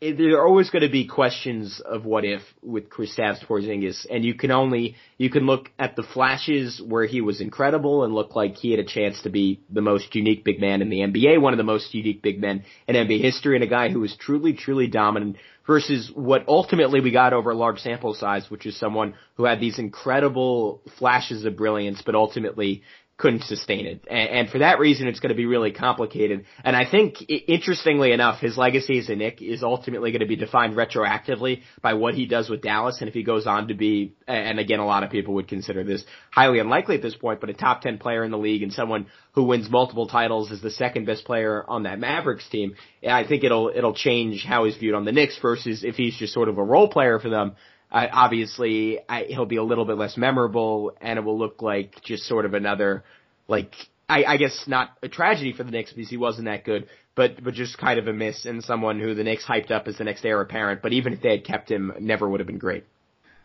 [0.00, 4.34] there are always going to be questions of what if with Kristaps Porzingis, and you
[4.34, 8.56] can only you can look at the flashes where he was incredible and looked like
[8.56, 11.52] he had a chance to be the most unique big man in the NBA, one
[11.52, 14.52] of the most unique big men in NBA history, and a guy who was truly,
[14.52, 15.36] truly dominant.
[15.66, 19.60] Versus what ultimately we got over a large sample size, which is someone who had
[19.60, 22.82] these incredible flashes of brilliance, but ultimately
[23.18, 24.04] couldn't sustain it.
[24.08, 26.46] And, and for that reason, it's going to be really complicated.
[26.64, 30.36] And I think, interestingly enough, his legacy as a Knick is ultimately going to be
[30.36, 32.98] defined retroactively by what he does with Dallas.
[33.00, 35.82] And if he goes on to be, and again, a lot of people would consider
[35.82, 38.72] this highly unlikely at this point, but a top 10 player in the league and
[38.72, 42.76] someone who wins multiple titles as the second best player on that Mavericks team,
[43.06, 46.32] I think it'll, it'll change how he's viewed on the Knicks versus if he's just
[46.32, 47.56] sort of a role player for them.
[47.90, 52.02] Uh, obviously, I, he'll be a little bit less memorable, and it will look like
[52.02, 53.04] just sort of another,
[53.46, 53.72] like
[54.08, 57.42] I, I guess not a tragedy for the Knicks because he wasn't that good, but
[57.42, 60.04] but just kind of a miss and someone who the Knicks hyped up as the
[60.04, 60.82] next heir apparent.
[60.82, 62.84] But even if they had kept him, never would have been great.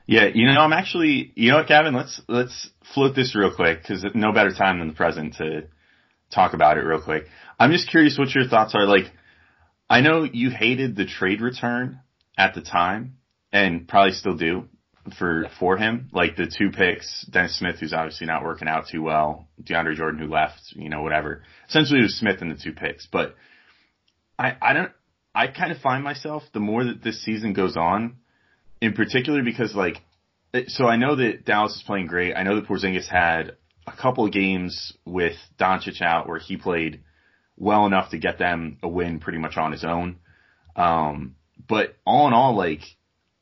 [0.05, 1.93] Yeah, you know, I'm actually, you know what, Kevin?
[1.93, 5.67] Let's let's float this real quick because no better time than the present to
[6.33, 7.25] talk about it real quick.
[7.59, 8.85] I'm just curious what your thoughts are.
[8.85, 9.05] Like,
[9.89, 11.99] I know you hated the trade return
[12.37, 13.17] at the time,
[13.53, 14.67] and probably still do
[15.17, 16.09] for for him.
[16.11, 20.19] Like the two picks, Dennis Smith, who's obviously not working out too well, DeAndre Jordan,
[20.19, 21.43] who left, you know, whatever.
[21.69, 23.07] Essentially, it was Smith and the two picks.
[23.09, 23.35] But
[24.37, 24.91] I I don't.
[25.35, 28.17] I kind of find myself the more that this season goes on,
[28.81, 29.97] in particular because like,
[30.67, 32.35] so I know that Dallas is playing great.
[32.35, 33.55] I know that Porzingis had
[33.87, 37.01] a couple of games with Doncic out where he played
[37.57, 40.17] well enough to get them a win pretty much on his own.
[40.75, 41.35] Um,
[41.67, 42.81] but all in all, like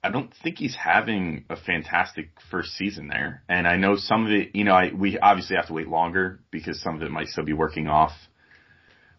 [0.03, 3.43] I don't think he's having a fantastic first season there.
[3.47, 6.39] And I know some of it, you know, I, we obviously have to wait longer
[6.49, 8.11] because some of it might still be working off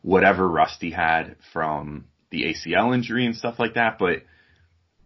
[0.02, 3.98] whatever Rusty had from the ACL injury and stuff like that.
[3.98, 4.24] But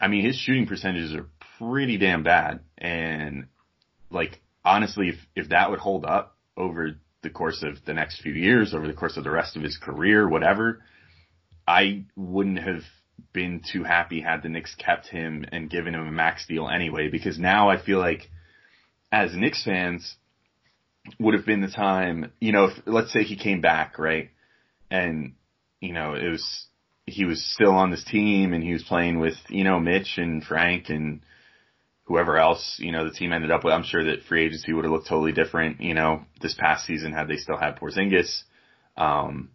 [0.01, 2.61] I mean, his shooting percentages are pretty damn bad.
[2.79, 3.49] And
[4.11, 8.33] like honestly, if if that would hold up over the course of the next few
[8.33, 10.83] years, over the course of the rest of his career, whatever,
[11.67, 12.83] I wouldn't have
[13.33, 17.09] been too happy had the Knicks kept him and given him a max deal anyway,
[17.09, 18.31] because now I feel like
[19.13, 20.17] as Knicks fans
[21.21, 24.31] would have been the time, you know, if, let's say he came back, right?
[24.91, 25.35] And,
[25.81, 26.67] you know, it was,
[27.07, 30.43] he was still on this team and he was playing with, you know, Mitch and
[30.43, 31.21] Frank and
[32.05, 33.75] whoever else, you know, the team ended up with.
[33.75, 37.13] I'm sure that free agency would have looked totally different, you know, this past season
[37.13, 38.43] had they still had Porzingis.
[38.97, 39.51] Um,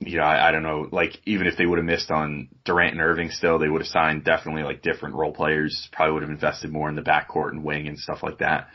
[0.00, 2.92] you know, I, I don't know, like even if they would have missed on Durant
[2.92, 6.30] and Irving still, they would have signed definitely like different role players, probably would have
[6.30, 8.68] invested more in the backcourt and wing and stuff like that.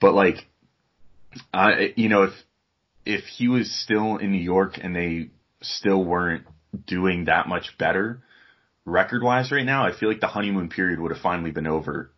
[0.00, 0.46] But like,
[1.52, 2.32] I, you know, if,
[3.06, 5.30] if he was still in New York and they
[5.62, 6.44] still weren't
[6.86, 8.22] doing that much better
[8.84, 12.10] record wise right now, I feel like the honeymoon period would have finally been over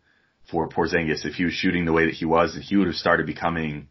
[0.49, 2.95] for Porzingis if he was shooting the way that he was, and he would have
[2.95, 3.87] started becoming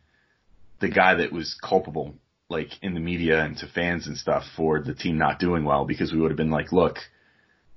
[0.81, 2.15] the guy that was culpable,
[2.49, 5.85] like in the media and to fans and stuff for the team not doing well
[5.85, 6.99] because we would have been like, look,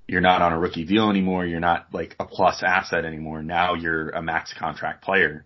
[0.07, 1.45] you're not on a rookie deal anymore.
[1.45, 3.41] You're not like a plus asset anymore.
[3.43, 5.45] Now you're a max contract player.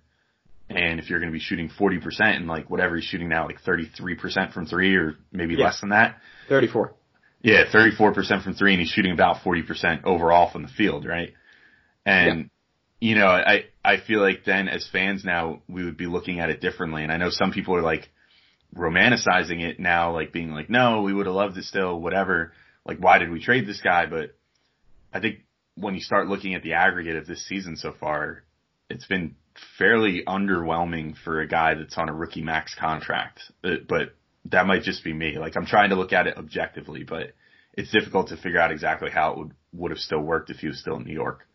[0.69, 3.62] And if you're going to be shooting 40% and like whatever he's shooting now, like
[3.62, 5.65] 33% from three or maybe Yeah.
[5.65, 6.17] less than that.
[6.49, 6.93] 34.
[7.41, 11.33] Yeah, 34% from three and he's shooting about 40% overall from the field, right?
[12.05, 12.49] And,
[13.01, 16.49] you know, I, I feel like then as fans now, we would be looking at
[16.49, 17.03] it differently.
[17.03, 18.09] And I know some people are like
[18.73, 22.53] romanticizing it now, like being like, no, we would have loved it still, whatever.
[22.86, 24.05] Like, why did we trade this guy?
[24.05, 24.36] But
[25.13, 25.39] I think
[25.75, 28.43] when you start looking at the aggregate of this season so far,
[28.89, 29.36] it's been
[29.77, 33.41] fairly underwhelming for a guy that's on a rookie max contract.
[33.63, 35.38] Uh, But that might just be me.
[35.38, 37.33] Like I'm trying to look at it objectively, but
[37.73, 40.67] it's difficult to figure out exactly how it would would have still worked if he
[40.67, 41.47] was still in New York.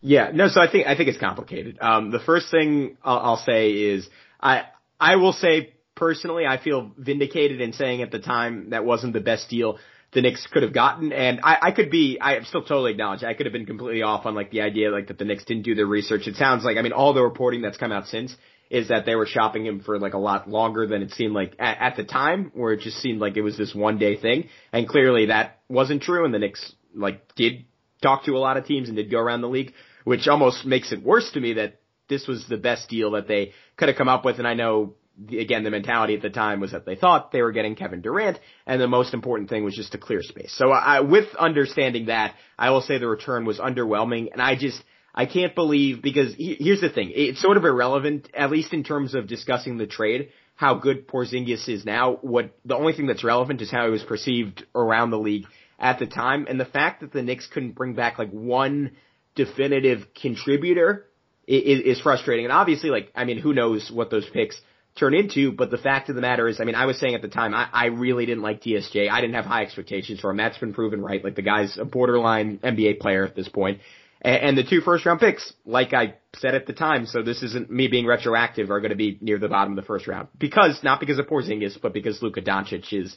[0.00, 1.78] Yeah, no, so I think, I think it's complicated.
[1.80, 4.08] Um, the first thing I'll, I'll say is
[4.40, 4.64] I,
[5.00, 9.20] I will say personally, I feel vindicated in saying at the time that wasn't the
[9.20, 9.78] best deal
[10.12, 11.12] the Knicks could have gotten.
[11.12, 14.24] And I, I could be, I still totally acknowledge I could have been completely off
[14.24, 16.26] on like the idea like that the Knicks didn't do their research.
[16.26, 18.34] It sounds like, I mean, all the reporting that's come out since
[18.70, 21.54] is that they were shopping him for like a lot longer than it seemed like
[21.58, 24.48] at, at the time, where it just seemed like it was this one day thing.
[24.72, 27.66] And clearly that wasn't true, and the Knicks like did
[28.02, 29.72] talk to a lot of teams and did go around the league,
[30.04, 33.52] which almost makes it worse to me that this was the best deal that they
[33.76, 34.38] could have come up with.
[34.38, 34.94] And I know
[35.28, 38.38] again, the mentality at the time was that they thought they were getting Kevin Durant,
[38.66, 40.52] and the most important thing was just to clear space.
[40.52, 44.82] So I, with understanding that, I will say the return was underwhelming, and I just,
[45.14, 48.84] I can't believe, because he- here's the thing, it's sort of irrelevant, at least in
[48.84, 52.18] terms of discussing the trade, how good Porzingis is now.
[52.22, 55.46] What, the only thing that's relevant is how he was perceived around the league
[55.78, 58.92] at the time, and the fact that the Knicks couldn't bring back like one
[59.34, 61.06] definitive contributor
[61.46, 62.46] is, is frustrating.
[62.46, 64.60] And obviously, like, I mean, who knows what those picks
[64.96, 67.22] turn into, but the fact of the matter is, I mean, I was saying at
[67.22, 69.10] the time, I, I really didn't like DSJ.
[69.10, 70.36] I didn't have high expectations for him.
[70.36, 71.22] That's been proven right.
[71.22, 73.80] Like, the guy's a borderline NBA player at this point.
[74.22, 77.42] And, and the two first round picks, like I said at the time, so this
[77.42, 80.28] isn't me being retroactive, are going to be near the bottom of the first round.
[80.38, 83.16] Because, not because of Porzingis, but because Luka Doncic is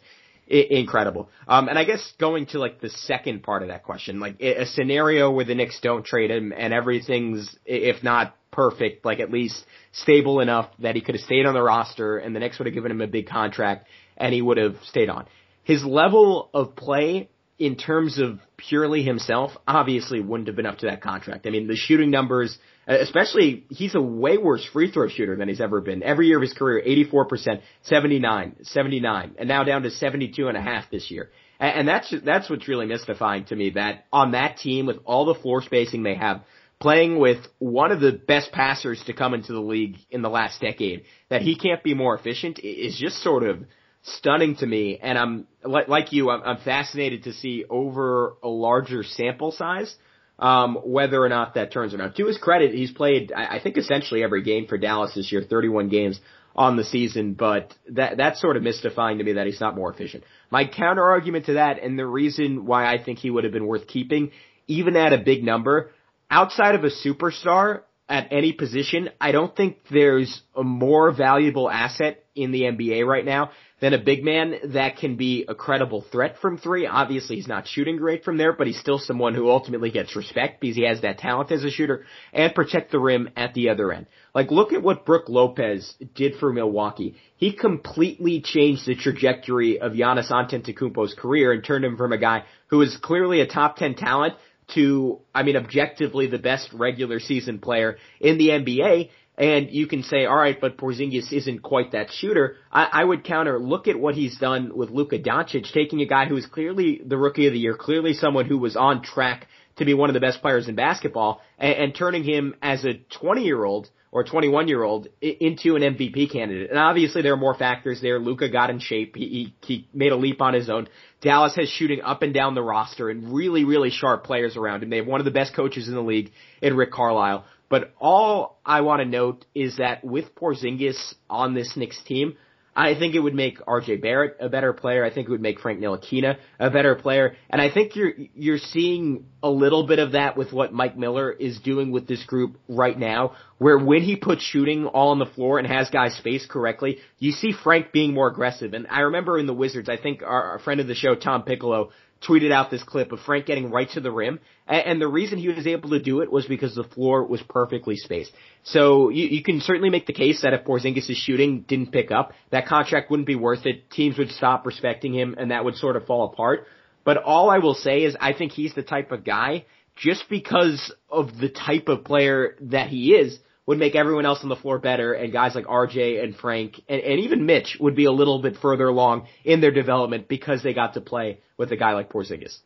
[0.49, 1.29] incredible.
[1.47, 4.65] Um, and I guess going to like the second part of that question, like a
[4.65, 9.65] scenario where the Knicks don't trade him and everything's, if not perfect, like at least
[9.93, 12.73] stable enough that he could have stayed on the roster and the Knicks would have
[12.73, 15.27] given him a big contract and he would have stayed on.
[15.63, 20.87] His level of play in terms of purely himself obviously wouldn't have been up to
[20.87, 21.47] that contract.
[21.47, 25.61] I mean, the shooting numbers, especially he's a way worse free throw shooter than he's
[25.61, 26.03] ever been.
[26.03, 30.61] Every year of his career, 84%, 79, 79, and now down to 72 and a
[30.61, 31.29] half this year.
[31.61, 35.35] And that's, that's what's really mystifying to me that on that team with all the
[35.35, 36.41] floor spacing they have,
[36.79, 40.61] playing with one of the best passers to come into the league in the last
[40.61, 43.65] decade, that he can't be more efficient is just sort of
[44.03, 44.97] stunning to me.
[45.01, 49.93] And I'm like, you, I'm, fascinated to see over a larger sample size,
[50.39, 52.15] um, whether or not that turns around.
[52.15, 55.89] To his credit, he's played, I think essentially every game for Dallas this year, 31
[55.89, 56.19] games
[56.55, 59.91] on the season, but that, that's sort of mystifying to me that he's not more
[59.91, 60.23] efficient.
[60.49, 63.67] My counter argument to that, and the reason why I think he would have been
[63.67, 64.31] worth keeping,
[64.67, 65.91] even at a big number,
[66.29, 72.23] outside of a superstar at any position, I don't think there's a more valuable asset
[72.35, 76.35] in the NBA right now than a big man that can be a credible threat
[76.41, 76.85] from three.
[76.85, 80.59] Obviously, he's not shooting great from there, but he's still someone who ultimately gets respect
[80.59, 83.91] because he has that talent as a shooter and protect the rim at the other
[83.91, 84.07] end.
[84.33, 87.15] Like, look at what Brook Lopez did for Milwaukee.
[87.37, 92.43] He completely changed the trajectory of Giannis Antetokounmpo's career and turned him from a guy
[92.67, 94.33] who is clearly a top 10 talent
[94.75, 99.10] to, I mean, objectively the best regular season player in the NBA.
[99.38, 102.58] And you can say, all right, but Porzingis isn't quite that shooter.
[102.71, 106.25] I, I would counter, look at what he's done with Luka Doncic, taking a guy
[106.25, 109.86] who is clearly the rookie of the year, clearly someone who was on track to
[109.86, 113.43] be one of the best players in basketball, and, and turning him as a 20
[113.43, 116.69] year old or 21 year old into an MVP candidate.
[116.69, 118.19] And obviously there are more factors there.
[118.19, 119.15] Luka got in shape.
[119.15, 120.87] He, he, he made a leap on his own.
[121.21, 124.89] Dallas has shooting up and down the roster and really, really sharp players around him.
[124.89, 127.45] They have one of the best coaches in the league in Rick Carlisle.
[127.69, 132.35] But all I want to note is that with Porzingis on this Knicks team,
[132.79, 135.03] I think it would make RJ Barrett a better player.
[135.03, 137.35] I think it would make Frank Ntilikina a better player.
[137.49, 141.29] And I think you're, you're seeing a little bit of that with what Mike Miller
[141.29, 145.25] is doing with this group right now, where when he puts shooting all on the
[145.25, 148.73] floor and has guys spaced correctly, you see Frank being more aggressive.
[148.73, 151.43] And I remember in the Wizards, I think our, our friend of the show, Tom
[151.43, 151.89] Piccolo,
[152.27, 155.47] tweeted out this clip of Frank getting right to the rim, and, the reason he
[155.47, 158.32] was able to do it was because the floor was perfectly spaced.
[158.63, 162.34] So you, you can certainly make the case that if Porzingis' shooting didn't pick up,
[162.51, 163.89] that contract wouldn't be worth it.
[163.89, 166.67] Teams would stop respecting him, and that would sort of fall apart.
[167.03, 170.93] But all I will say is I think he's the type of guy, just because
[171.10, 174.79] of the type of player that he is, would make everyone else on the floor
[174.79, 178.41] better, and guys like RJ and Frank and, and even Mitch would be a little
[178.41, 182.12] bit further along in their development because they got to play with a guy like
[182.12, 182.58] Porzingis.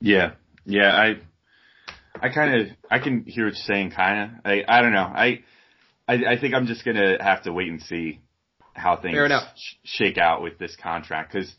[0.00, 0.32] Yeah,
[0.66, 1.14] yeah, I,
[2.20, 4.40] I kind of, I can hear what you're saying, kind of.
[4.44, 5.10] I, I don't know.
[5.10, 5.42] I,
[6.06, 8.20] I, I think I'm just gonna have to wait and see
[8.74, 9.16] how things
[9.56, 11.50] sh- shake out with this contract because,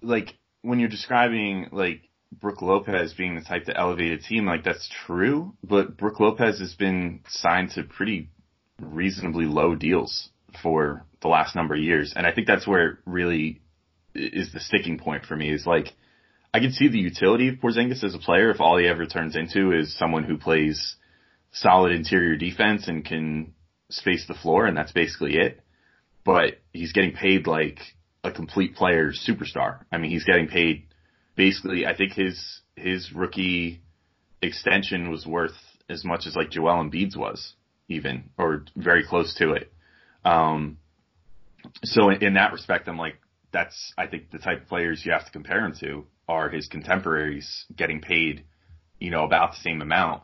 [0.00, 0.32] like,
[0.62, 2.02] when you're describing like
[2.40, 6.58] Brook Lopez being the type to elevate a team, like that's true, but Brook Lopez
[6.60, 8.30] has been signed to pretty
[8.80, 10.30] reasonably low deals
[10.62, 12.12] for the last number of years.
[12.14, 13.60] And I think that's where it really
[14.14, 15.88] is the sticking point for me is like,
[16.52, 19.34] I can see the utility of Porzingis as a player if all he ever turns
[19.34, 20.96] into is someone who plays
[21.52, 23.54] solid interior defense and can
[23.90, 25.60] space the floor and that's basically it.
[26.24, 27.80] But he's getting paid like
[28.22, 29.80] a complete player superstar.
[29.92, 30.86] I mean, he's getting paid
[31.36, 33.80] basically, I think his his rookie
[34.42, 35.56] extension was worth
[35.88, 37.54] as much as like Joel Embiid's was,
[37.88, 39.72] even or very close to it.
[40.24, 40.78] Um,
[41.82, 43.16] so in, in that respect, I'm like,
[43.52, 46.68] that's I think the type of players you have to compare him to are his
[46.68, 48.44] contemporaries getting paid,
[48.98, 50.22] you know, about the same amount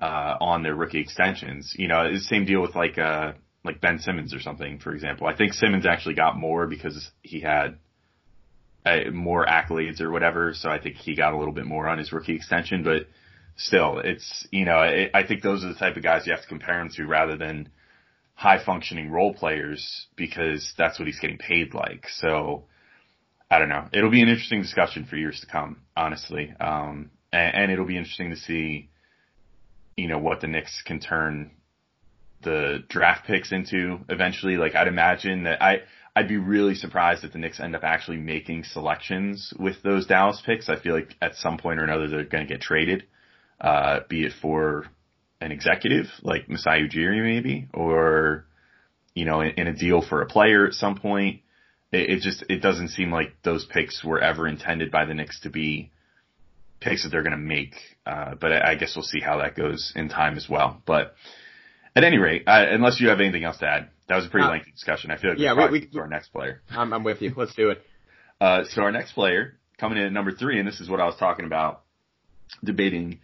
[0.00, 1.74] uh, on their rookie extensions.
[1.76, 3.32] You know, the same deal with like uh
[3.64, 5.26] like Ben Simmons or something, for example.
[5.26, 7.78] I think Simmons actually got more because he had
[8.84, 10.54] uh, more accolades or whatever.
[10.54, 13.08] So I think he got a little bit more on his rookie extension, but
[13.56, 16.42] still, it's you know it, I think those are the type of guys you have
[16.42, 17.70] to compare him to rather than
[18.34, 22.06] high functioning role players because that's what he's getting paid like.
[22.08, 22.64] So
[23.50, 23.88] I don't know.
[23.92, 26.54] It'll be an interesting discussion for years to come, honestly.
[26.60, 28.90] Um, and, and it'll be interesting to see,
[29.96, 31.50] you know, what the Knicks can turn
[32.42, 34.56] the draft picks into eventually.
[34.56, 35.80] Like I'd imagine that I,
[36.18, 40.42] I'd be really surprised if the Knicks end up actually making selections with those Dallas
[40.44, 40.68] picks.
[40.68, 43.04] I feel like at some point or another they're going to get traded,
[43.60, 44.86] uh, be it for
[45.40, 48.46] an executive like Masai Ujiri maybe, or
[49.14, 51.42] you know, in, in, a deal for a player at some point.
[51.92, 55.38] It, it just it doesn't seem like those picks were ever intended by the Knicks
[55.42, 55.92] to be
[56.80, 57.76] picks that they're going to make.
[58.04, 60.82] Uh, but I, I guess we'll see how that goes in time as well.
[60.84, 61.14] But
[61.94, 64.46] at any rate, uh, unless you have anything else to add, that was a pretty
[64.46, 65.10] uh, lengthy discussion.
[65.10, 66.62] I feel like yeah, we, we, to our next player.
[66.70, 67.32] I'm, I'm with you.
[67.36, 67.82] Let's do it.
[68.40, 71.06] Uh, so our next player coming in at number three, and this is what I
[71.06, 71.82] was talking about,
[72.64, 73.20] debating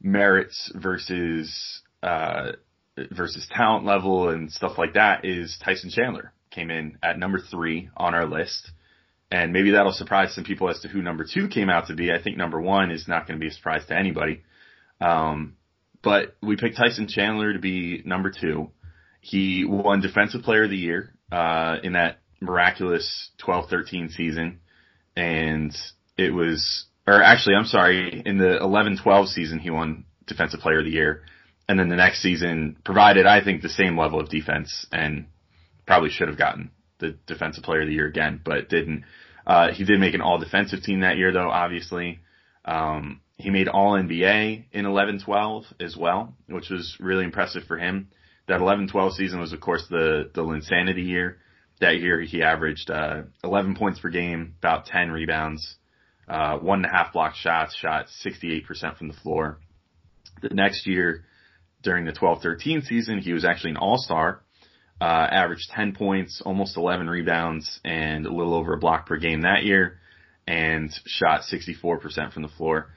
[0.00, 2.52] merits versus uh,
[3.10, 5.24] versus talent level and stuff like that.
[5.24, 8.70] Is Tyson Chandler came in at number three on our list,
[9.30, 12.12] and maybe that'll surprise some people as to who number two came out to be.
[12.12, 14.42] I think number one is not going to be a surprise to anybody.
[15.00, 15.56] Um,
[16.02, 18.70] but we picked Tyson Chandler to be number two.
[19.28, 24.60] He won Defensive Player of the Year uh, in that miraculous 12-13 season,
[25.16, 25.76] and
[26.16, 30.84] it was, or actually, I'm sorry, in the 11-12 season he won Defensive Player of
[30.84, 31.22] the Year,
[31.68, 35.26] and then the next season provided, I think, the same level of defense, and
[35.88, 39.02] probably should have gotten the Defensive Player of the Year again, but didn't.
[39.44, 41.50] Uh, he did make an All Defensive team that year, though.
[41.50, 42.20] Obviously,
[42.64, 48.08] um, he made All NBA in 11-12 as well, which was really impressive for him.
[48.48, 51.38] That 11-12 season was, of course, the the Linsanity year.
[51.80, 55.76] That year he averaged uh, 11 points per game, about 10 rebounds,
[56.28, 59.58] uh, one and a half block shots, shot 68% from the floor.
[60.40, 61.24] The next year,
[61.82, 64.42] during the 12-13 season, he was actually an All-Star,
[65.00, 69.42] uh, averaged 10 points, almost 11 rebounds, and a little over a block per game
[69.42, 69.98] that year,
[70.46, 72.90] and shot 64% from the floor.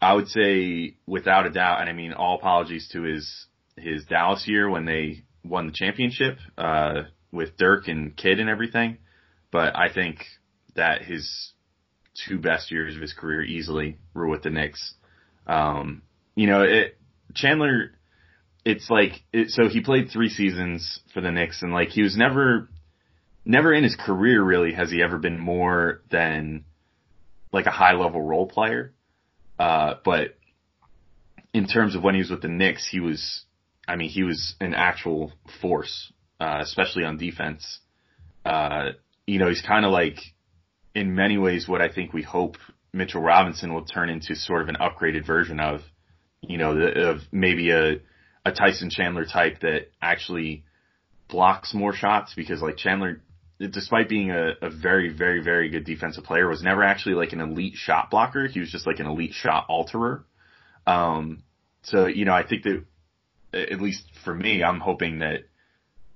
[0.00, 3.46] I would say without a doubt, and I mean all apologies to his
[3.76, 8.98] his Dallas year when they won the championship uh, with Dirk and Kidd and everything,
[9.50, 10.24] but I think
[10.74, 11.52] that his
[12.26, 14.94] two best years of his career easily were with the Knicks.
[15.46, 16.02] Um,
[16.34, 16.98] you know, it,
[17.34, 17.92] Chandler,
[18.64, 22.16] it's like, it, so he played three seasons for the Knicks and like he was
[22.16, 22.68] never,
[23.44, 26.64] never in his career really has he ever been more than
[27.52, 28.92] like a high level role player.
[29.58, 30.36] Uh, but
[31.54, 33.45] in terms of when he was with the Knicks, he was,
[33.88, 37.80] I mean, he was an actual force, uh, especially on defense.
[38.44, 38.90] Uh,
[39.26, 40.18] you know, he's kind of like,
[40.94, 42.56] in many ways, what I think we hope
[42.92, 45.80] Mitchell Robinson will turn into sort of an upgraded version of,
[46.40, 48.00] you know, the, of maybe a,
[48.44, 50.64] a Tyson Chandler type that actually
[51.28, 53.20] blocks more shots because like Chandler,
[53.58, 57.40] despite being a, a very, very, very good defensive player, was never actually like an
[57.40, 58.46] elite shot blocker.
[58.46, 60.24] He was just like an elite shot alterer.
[60.86, 61.42] Um,
[61.82, 62.84] so, you know, I think that
[63.56, 65.44] at least for me, I'm hoping that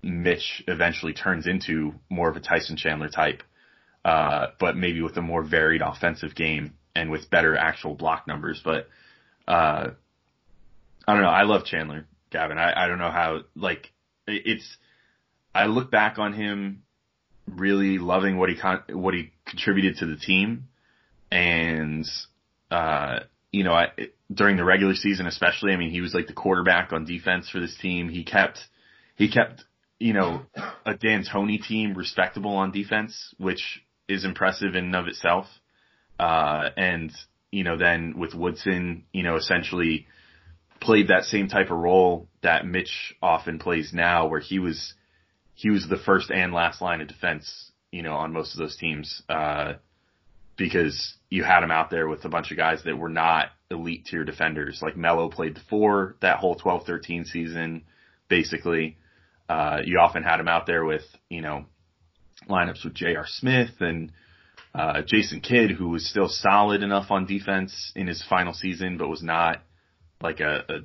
[0.03, 3.43] Mitch eventually turns into more of a Tyson Chandler type,
[4.05, 8.61] uh, but maybe with a more varied offensive game and with better actual block numbers.
[8.65, 8.89] But,
[9.47, 9.91] uh,
[11.07, 11.29] I don't know.
[11.29, 12.59] I love Chandler, Gavin.
[12.59, 13.93] I, I don't know how, like,
[14.27, 14.77] it's,
[15.55, 16.83] I look back on him
[17.47, 20.69] really loving what he con- what he contributed to the team,
[21.31, 22.07] and
[22.71, 23.21] uh,
[23.53, 23.89] you know, I,
[24.33, 27.61] during the regular season especially, I mean, he was like the quarterback on defense for
[27.61, 28.09] this team.
[28.09, 28.59] He kept
[29.17, 29.65] he kept
[29.99, 30.43] you know
[30.87, 35.47] a D'Antoni team respectable on defense, which is impressive in and of itself.
[36.19, 37.13] Uh, and
[37.51, 40.07] you know, then with Woodson, you know, essentially
[40.81, 44.95] played that same type of role that Mitch often plays now, where he was
[45.55, 48.77] he was the first and last line of defense, you know, on most of those
[48.77, 49.75] teams, uh,
[50.57, 54.05] because you had him out there with a bunch of guys that were not elite
[54.07, 54.81] tier defenders.
[54.83, 57.85] Like Melo played the four that whole 12-13 season,
[58.29, 58.99] basically.
[59.49, 61.65] Uh, you often had him out there with, you know,
[62.49, 63.27] lineups with J.R.
[63.27, 64.13] Smith and,
[64.75, 69.09] uh, Jason Kidd, who was still solid enough on defense in his final season, but
[69.09, 69.63] was not
[70.21, 70.79] like a, a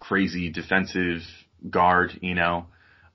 [0.00, 1.20] crazy defensive
[1.70, 2.66] guard, you know.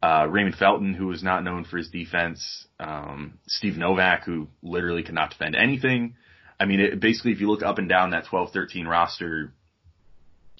[0.01, 5.03] Uh, Raymond Felton, who was not known for his defense, um, Steve Novak, who literally
[5.03, 6.15] could not defend anything.
[6.63, 9.53] I mean, it, basically, if you look up and down that 12-13 roster,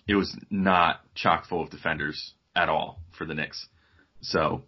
[0.06, 3.66] it was not chock full of defenders at all for the Knicks.
[4.20, 4.64] So,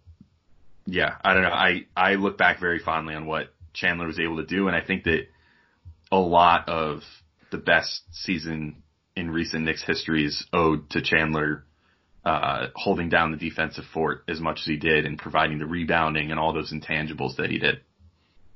[0.86, 1.50] yeah, I don't know.
[1.50, 4.80] I, I look back very fondly on what Chandler was able to do, and I
[4.80, 5.26] think that
[6.10, 7.02] a lot of
[7.50, 8.82] the best season
[9.14, 11.66] in recent Knicks history is owed to Chandler
[12.24, 16.30] uh, holding down the defensive fort as much as he did and providing the rebounding
[16.30, 17.82] and all those intangibles that he did.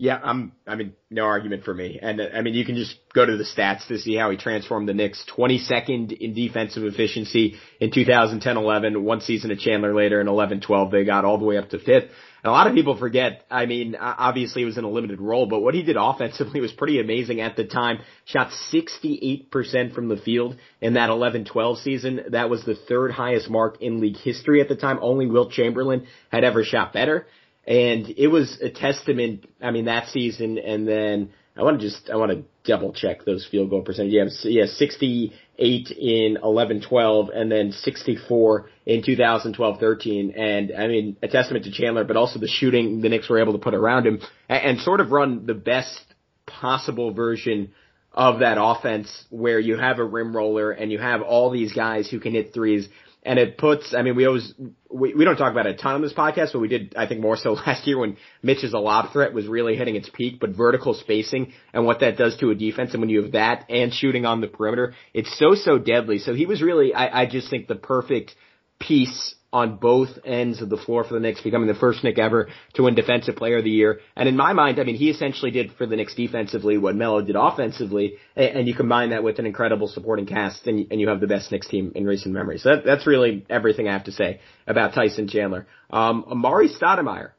[0.00, 0.52] Yeah, I'm.
[0.66, 1.98] I mean, no argument for me.
[2.00, 4.38] And uh, I mean, you can just go to the stats to see how he
[4.38, 5.22] transformed the Knicks.
[5.36, 9.02] 22nd in defensive efficiency in 2010-11.
[9.02, 12.04] One season at Chandler later in 11-12, they got all the way up to fifth.
[12.42, 13.44] And a lot of people forget.
[13.50, 16.72] I mean, obviously he was in a limited role, but what he did offensively was
[16.72, 17.98] pretty amazing at the time.
[18.24, 22.20] Shot 68% from the field in that 11-12 season.
[22.30, 24.98] That was the third highest mark in league history at the time.
[25.02, 27.26] Only Wilt Chamberlain had ever shot better.
[27.66, 32.08] And it was a testament, I mean, that season and then I want to just,
[32.08, 34.12] I want to double check those field goal percentage.
[34.12, 40.38] Yeah, yeah, 68 in 11-12 and then 64 in 2012-13.
[40.38, 43.52] And I mean, a testament to Chandler, but also the shooting the Knicks were able
[43.52, 46.00] to put around him and, and sort of run the best
[46.46, 47.72] possible version
[48.12, 52.08] of that offense where you have a rim roller and you have all these guys
[52.10, 52.88] who can hit threes
[53.22, 54.54] and it puts, I mean, we always,
[54.90, 57.06] we, we don't talk about it a ton on this podcast, but we did, I
[57.06, 60.40] think more so last year when Mitch's a lob threat was really hitting its peak,
[60.40, 62.92] but vertical spacing and what that does to a defense.
[62.92, 66.18] And when you have that and shooting on the perimeter, it's so, so deadly.
[66.18, 68.34] So he was really, I, I just think the perfect
[68.78, 72.48] piece on both ends of the floor for the Knicks, becoming the first Knick ever
[72.74, 74.00] to win Defensive Player of the Year.
[74.14, 77.20] And in my mind, I mean, he essentially did for the Knicks defensively what Melo
[77.22, 81.20] did offensively, and, you combine that with an incredible supporting cast, and, and you have
[81.20, 82.58] the best Knicks team in recent memory.
[82.58, 85.66] So that, that's really everything I have to say about Tyson Chandler.
[85.90, 87.30] Um, Amar'e Stoudemire,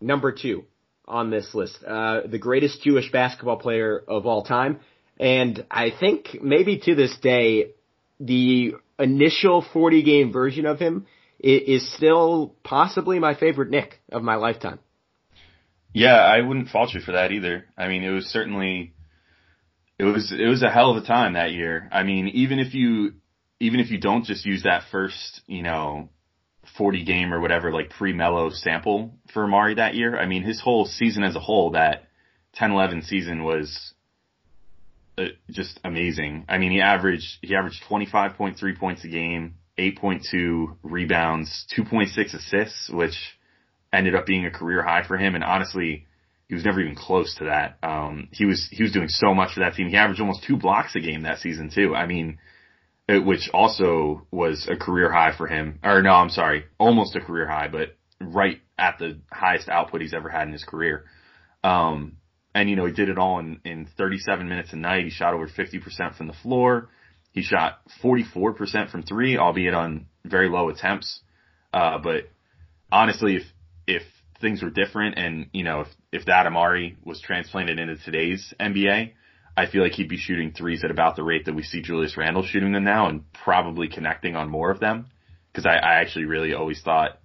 [0.00, 0.64] number two
[1.06, 4.80] on this list, uh, the greatest Jewish basketball player of all time.
[5.20, 7.72] And I think maybe to this day,
[8.20, 11.06] the initial 40 game version of him
[11.40, 14.80] is still possibly my favorite Knick of my lifetime.
[15.92, 17.66] Yeah, I wouldn't fault you for that either.
[17.76, 18.92] I mean, it was certainly
[19.98, 21.88] it was it was a hell of a time that year.
[21.92, 23.14] I mean, even if you
[23.60, 26.10] even if you don't just use that first, you know,
[26.76, 30.84] 40 game or whatever like pre-Melo sample for Amar'e that year, I mean, his whole
[30.86, 32.04] season as a whole that
[32.60, 33.94] 10-11 season was
[35.16, 36.44] uh, just amazing.
[36.48, 43.16] I mean, he averaged he averaged 25.3 points a game, 8.2 rebounds, 2.6 assists, which
[43.92, 45.34] ended up being a career high for him.
[45.34, 46.06] And honestly,
[46.48, 47.78] he was never even close to that.
[47.82, 49.88] Um, he was he was doing so much for that team.
[49.88, 51.94] He averaged almost two blocks a game that season too.
[51.94, 52.38] I mean,
[53.06, 55.78] it, which also was a career high for him.
[55.82, 60.14] Or no, I'm sorry, almost a career high, but right at the highest output he's
[60.14, 61.04] ever had in his career.
[61.62, 62.16] Um,
[62.54, 65.04] and you know he did it all in in 37 minutes a night.
[65.04, 66.88] He shot over 50% from the floor.
[67.32, 71.20] He shot 44% from three, albeit on very low attempts.
[71.72, 72.30] Uh, but
[72.90, 73.42] honestly, if
[73.86, 74.02] if
[74.40, 79.12] things were different and, you know, if, if that Amar'e was transplanted into today's NBA,
[79.56, 82.16] I feel like he'd be shooting threes at about the rate that we see Julius
[82.16, 85.06] Randle shooting them now and probably connecting on more of them.
[85.54, 87.18] Cause I, I actually really always thought,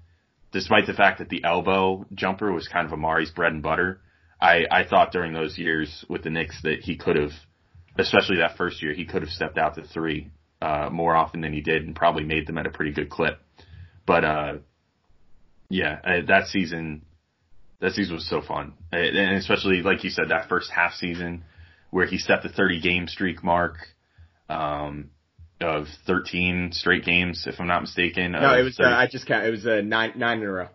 [0.51, 3.99] despite the fact that the elbow jumper was kind of Amar'e's bread and butter,
[4.41, 7.34] I, I thought during those years with the Knicks that he could have,
[7.98, 10.32] especially that first year, he could have stepped out to three,
[10.62, 13.39] uh, more often than he did and probably made them at a pretty good clip.
[14.06, 14.54] But, uh,
[15.70, 17.04] yeah, uh, that season,
[17.80, 21.44] that season was so fun, uh, and especially like you said, that first half season
[21.89, 23.78] where he set the 30 game streak mark
[24.50, 25.12] um,
[25.62, 28.34] of 13 straight games, if I'm not mistaken.
[28.34, 28.80] No, it was.
[28.80, 29.46] Uh, I just count.
[29.46, 30.68] It was uh, nine nine in a row.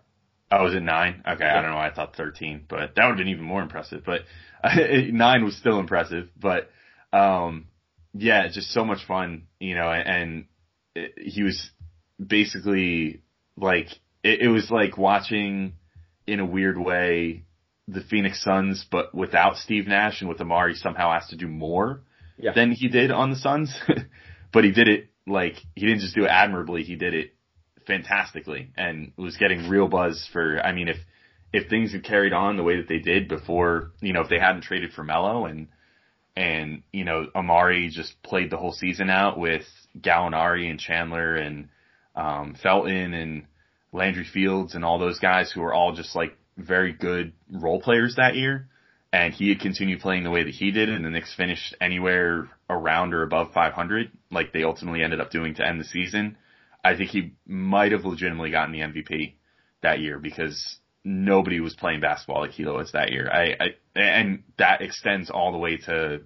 [0.51, 1.23] Oh, was it nine?
[1.29, 1.59] Okay, yeah.
[1.59, 1.77] I don't know.
[1.77, 4.03] why I thought 13, but that would have been even more impressive.
[4.07, 4.23] But
[5.13, 6.29] nine was still impressive.
[6.41, 6.71] But
[7.13, 7.67] um,
[8.15, 9.91] yeah, just so much fun, you know.
[9.91, 10.47] And
[10.95, 11.71] it, he was
[12.25, 13.23] basically
[13.57, 13.89] like
[14.23, 15.75] it, it was like watching
[16.27, 17.45] in a weird way
[17.87, 22.03] the Phoenix Suns, but without Steve Nash and with Amar'e somehow has to do more
[22.39, 22.53] yeah.
[22.55, 23.75] than he did on the Suns.
[24.53, 27.35] but he did it like he didn't just do it admirably, he did it
[27.87, 30.99] fantastically and was getting real buzz for I mean if
[31.53, 34.39] if things had carried on the way that they did before, you know, if they
[34.39, 35.69] hadn't traded for Melo and
[36.39, 39.65] and, you know, Amar'e just played the whole season out with
[40.01, 41.69] Gallinari and Chandler and
[42.15, 43.47] um Felton and
[43.93, 48.15] Landry Fields and all those guys who were all just like very good role players
[48.17, 48.69] that year.
[49.13, 52.51] And he had continued playing the way that he did, and the Knicks finished anywhere
[52.69, 56.37] around or above 500, like they ultimately ended up doing to end the season.
[56.85, 59.33] I think he might have legitimately gotten the MVP
[59.83, 63.31] that year because nobody was playing basketball Hilo was that year.
[63.31, 66.21] I, I and that extends all the way to,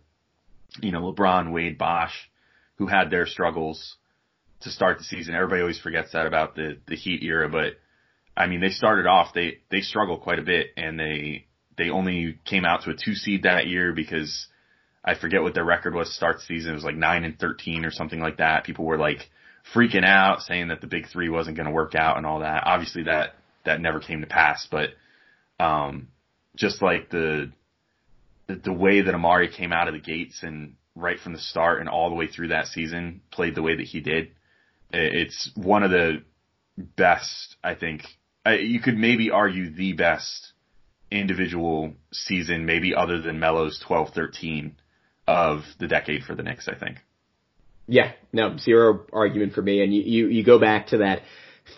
[0.80, 2.30] you know, LeBron, Wade, Bosh,
[2.76, 3.96] who had their struggles
[4.60, 5.34] to start the season.
[5.34, 7.74] Everybody always forgets that about the the Heat era, but
[8.36, 11.46] I mean they started off they they struggled quite a bit and they
[11.76, 14.46] they only came out to a two seed that year because
[15.04, 16.72] I forget what their record was start season.
[16.72, 18.64] It was like nine and thirteen or something like that.
[18.64, 19.28] People were like
[19.74, 22.64] freaking out, saying that the big three wasn't going to work out and all that.
[22.66, 24.90] Obviously that that never came to pass, but
[25.58, 26.08] um,
[26.56, 27.52] just like the,
[28.46, 31.80] the the way that Amar'e came out of the gates and right from the start
[31.80, 34.32] and all the way through that season played the way that he did
[34.92, 36.22] it's one of the
[36.76, 38.02] best, I think.
[38.46, 40.52] You could maybe argue the best
[41.10, 44.72] individual season, maybe other than Melo's 12-13
[45.26, 46.98] of the decade for the Knicks, I think.
[47.86, 49.82] Yeah, no, zero argument for me.
[49.82, 51.22] And you, you, you go back to that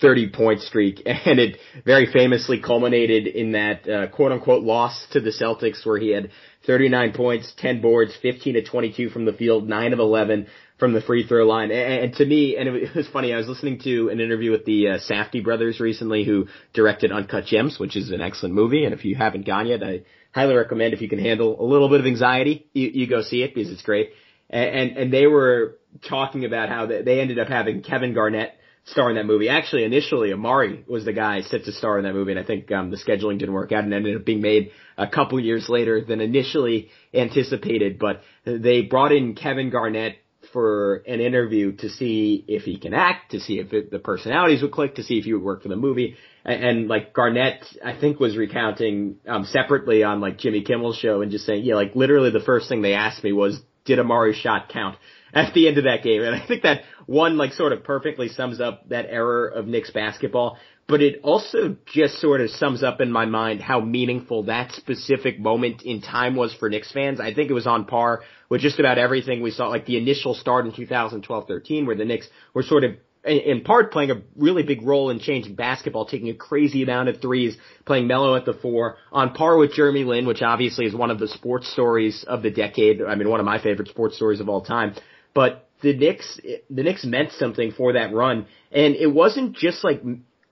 [0.01, 5.21] 30 point streak and it very famously culminated in that uh, quote unquote loss to
[5.21, 6.31] the Celtics where he had
[6.67, 10.47] 39 points, 10 boards, 15 to 22 from the field, 9 of 11
[10.79, 11.71] from the free throw line.
[11.71, 14.65] And, and to me, and it was funny, I was listening to an interview with
[14.65, 18.85] the uh, Safdie brothers recently who directed Uncut Gems, which is an excellent movie.
[18.85, 21.89] And if you haven't gone yet, I highly recommend if you can handle a little
[21.89, 24.11] bit of anxiety, you, you go see it because it's great.
[24.51, 25.79] And, and, and they were
[26.09, 29.49] talking about how they, they ended up having Kevin Garnett star in that movie.
[29.49, 32.71] Actually, initially, Amar'e was the guy set to star in that movie, and I think
[32.71, 36.05] um, the scheduling didn't work out and ended up being made a couple years later
[36.05, 37.99] than initially anticipated.
[37.99, 40.17] But they brought in Kevin Garnett
[40.53, 44.63] for an interview to see if he can act, to see if it, the personalities
[44.63, 46.17] would click, to see if he would work for the movie.
[46.45, 51.23] And, and like Garnett, I think was recounting um, separately on like Jimmy Kimmel's show
[51.23, 54.37] and just saying, yeah, like literally the first thing they asked me was, did Amar'e's
[54.37, 54.97] shot count
[55.35, 56.23] at the end of that game?
[56.23, 59.91] And I think that one like sort of perfectly sums up that era of Knicks
[59.91, 64.73] basketball but it also just sort of sums up in my mind how meaningful that
[64.73, 67.21] specific moment in time was for Knicks fans.
[67.21, 70.35] I think it was on par with just about everything we saw, like the initial
[70.35, 72.93] start in 2012-13 where the Knicks were sort of
[73.25, 77.23] in part playing a really big role in changing basketball, taking a crazy amount of
[77.23, 81.11] threes, playing Melo at the four, on par with Jeremy Lin, which obviously is one
[81.11, 83.01] of the sports stories of the decade.
[83.03, 84.95] I mean, one of my favorite sports stories of all time.
[85.33, 88.47] But the Knicks, the Knicks meant something for that run.
[88.73, 90.03] And it wasn't just like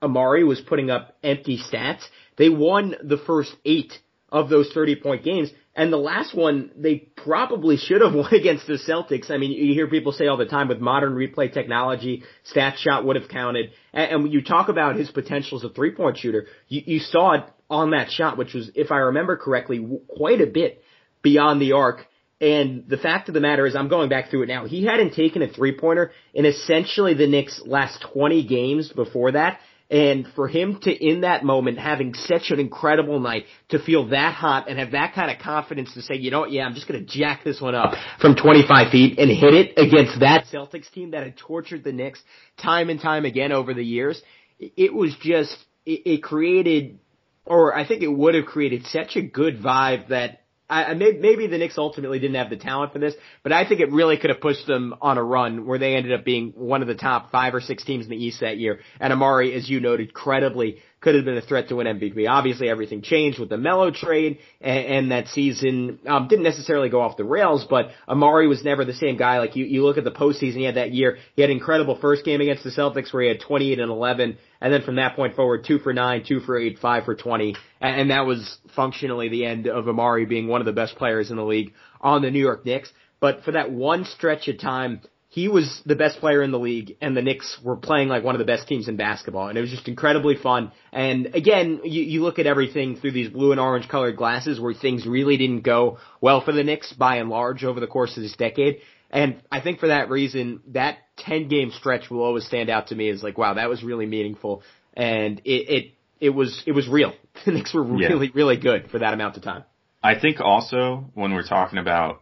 [0.01, 2.03] Amar'e was putting up empty stats.
[2.37, 3.93] They won the first eight
[4.29, 8.67] of those 30 point games And the last one, they probably should have won against
[8.67, 9.31] the Celtics.
[9.31, 13.03] I mean, you hear people say all the time with modern replay technology, stat shot
[13.05, 13.71] would have counted.
[13.91, 17.33] And when you talk about his potential as a three point shooter, you, you saw
[17.33, 20.83] it on that shot, which was, if I remember correctly, quite a bit
[21.23, 22.05] beyond the arc.
[22.43, 24.65] And the fact of the matter is, I'm going back through it now.
[24.65, 29.61] He hadn't taken a three pointer in essentially the Knicks' last 20 games before that.
[29.89, 34.33] And for him to, in that moment, having such an incredible night, to feel that
[34.33, 36.85] hot and have that kind of confidence to say, you know what, yeah, I'm just
[36.85, 40.91] going to jack this one up from 25 feet and hit it against that Celtics
[40.91, 42.21] team that had tortured the Knicks
[42.57, 44.21] time and time again over the years.
[44.59, 46.99] It was just, it, it created,
[47.45, 50.42] or I think it would have created such a good vibe that
[50.73, 53.13] I, maybe the Knicks ultimately didn't have the talent for this,
[53.43, 56.13] but I think it really could have pushed them on a run where they ended
[56.13, 58.79] up being one of the top five or six teams in the East that year.
[58.99, 62.27] And Amar'e, as you noted, credibly could have been a threat to win MVP.
[62.27, 67.01] Obviously, everything changed with the Melo trade, and, and that season um, didn't necessarily go
[67.01, 67.65] off the rails.
[67.69, 69.39] But Amar'e was never the same guy.
[69.39, 71.17] Like you, you look at the postseason he had that year.
[71.35, 74.37] He had an incredible first game against the Celtics where he had 28 and 11,
[74.61, 77.55] and then from that point forward, two for nine, two for eight, five for 20,
[77.81, 81.29] and, and that was functionally the end of Amar'e being one of the best players
[81.29, 82.91] in the league on the New York Knicks.
[83.19, 85.01] But for that one stretch of time,
[85.33, 88.35] he was the best player in the league and the Knicks were playing like one
[88.35, 90.71] of the best teams in basketball and it was just incredibly fun.
[90.91, 94.75] And again, you, you look at everything through these blue and orange colored glasses where
[94.75, 98.21] things really didn't go well for the Knicks by and large over the course of
[98.21, 98.81] this decade.
[99.09, 102.95] And I think for that reason, that 10 game stretch will always stand out to
[102.95, 104.61] me as like, wow, that was really meaningful.
[104.93, 107.11] And it, it, it was, it was real.
[107.45, 108.33] The Knicks were really, yeah.
[108.35, 109.63] really good for that amount of time.
[110.03, 112.21] I think also when we're talking about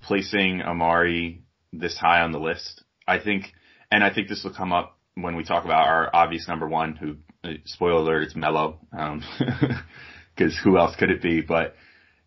[0.00, 1.40] placing Amar'e
[1.72, 2.82] this high on the list.
[3.06, 3.52] I think,
[3.90, 6.94] and I think this will come up when we talk about our obvious number one,
[6.94, 9.22] who, uh, spoiler alert, it's Melo, um,
[10.38, 11.40] cause who else could it be?
[11.40, 11.74] But,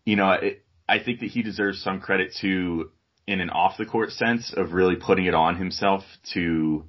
[0.04, 2.90] you know, it, I think that he deserves some credit too
[3.26, 6.02] in an off the court sense of really putting it on himself
[6.34, 6.84] to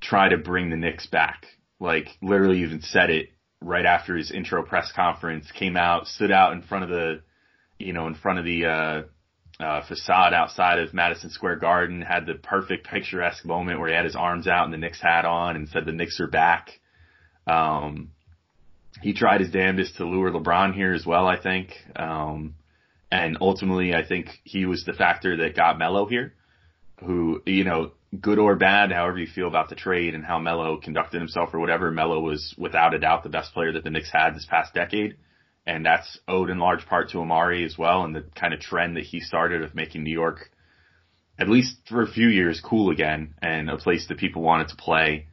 [0.00, 1.44] try to bring the Knicks back.
[1.78, 3.30] Like literally even said it
[3.60, 7.22] right after his intro press conference, came out, stood out in front of the,
[7.78, 9.02] you know, in front of the, uh,
[9.58, 14.04] uh, facade outside of Madison Square Garden, had the perfect picturesque moment where he had
[14.04, 16.70] his arms out and the Knicks hat on and said the Knicks are back.
[17.46, 18.10] Um,
[19.02, 21.70] he tried his damnedest to lure LeBron here as well, I think.
[21.94, 22.54] Um,
[23.10, 26.34] and ultimately, I think he was the factor that got Melo here,
[27.04, 30.78] who, you know, good or bad, however you feel about the trade and how Melo
[30.78, 34.10] conducted himself or whatever, Melo was without a doubt the best player that the Knicks
[34.12, 35.16] had this past decade
[35.66, 38.96] and that's owed in large part to Amar'e as well, and the kind of trend
[38.96, 40.50] that he started of making New York,
[41.38, 44.76] at least for a few years, cool again and a place that people wanted to
[44.76, 45.26] play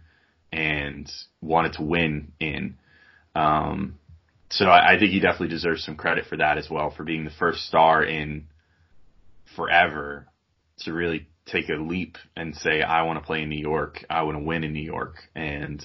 [0.51, 1.11] and
[1.41, 2.77] wanted to win in.
[3.35, 3.99] Um,
[4.49, 7.25] so I, I think he definitely deserves some credit for that as well, for being
[7.25, 8.47] the first star in
[9.55, 10.27] forever
[10.79, 14.03] to really take a leap and say, I want to play in New York.
[14.09, 15.15] I want to win in New York.
[15.35, 15.83] And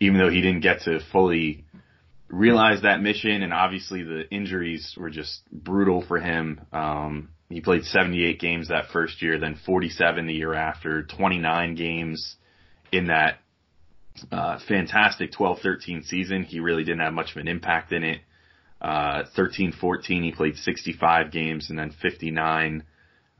[0.00, 1.64] even though he didn't get to fully
[2.34, 6.60] realized that mission, and obviously the injuries were just brutal for him.
[6.72, 12.36] Um, he played 78 games that first year, then 47 the year after, 29 games
[12.90, 13.38] in that
[14.32, 16.42] uh, fantastic 12-13 season.
[16.42, 18.20] He really didn't have much of an impact in it.
[18.80, 22.84] Uh, 13-14, he played 65 games, and then 59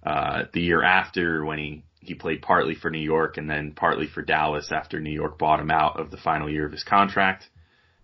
[0.05, 4.07] uh, the year after when he he played partly for New York and then partly
[4.07, 7.49] for Dallas after New York bought him out of the final year of his contract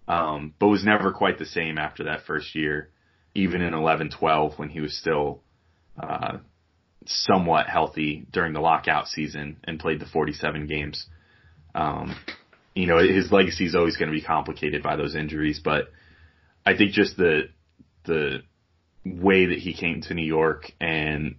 [0.08, 2.90] um, but was never quite the same after that first year,
[3.34, 5.42] even in 11-12 when he was still
[6.02, 6.38] uh,
[7.06, 11.06] somewhat healthy during the lockout season and played the 47 games.
[11.74, 12.16] Um,
[12.74, 15.90] you know, his legacy is always going to be complicated by those injuries, but
[16.64, 17.48] I think just the
[18.04, 18.42] the
[19.04, 21.36] way that he came to New York and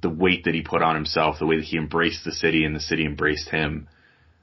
[0.00, 2.74] the weight that he put on himself, the way that he embraced the city and
[2.74, 3.88] the city embraced him,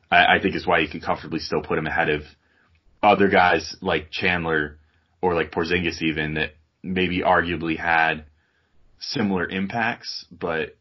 [0.09, 2.23] I, I think is why you can comfortably still put him ahead of
[3.03, 4.79] other guys like Chandler
[5.21, 6.51] or like Porzingis even that
[6.81, 8.25] maybe arguably had
[8.99, 10.77] similar impacts, but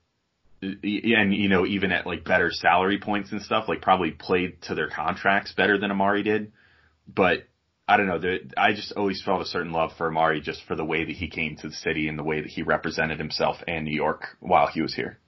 [0.63, 4.75] and you know even at like better salary points and stuff, like probably played to
[4.75, 6.53] their contracts better than Amar'e did.
[7.13, 7.45] But
[7.89, 8.21] I don't know.
[8.57, 11.29] I just always felt a certain love for Amar'e just for the way that he
[11.29, 14.69] came to the city and the way that he represented himself and New York while
[14.69, 15.19] he was here.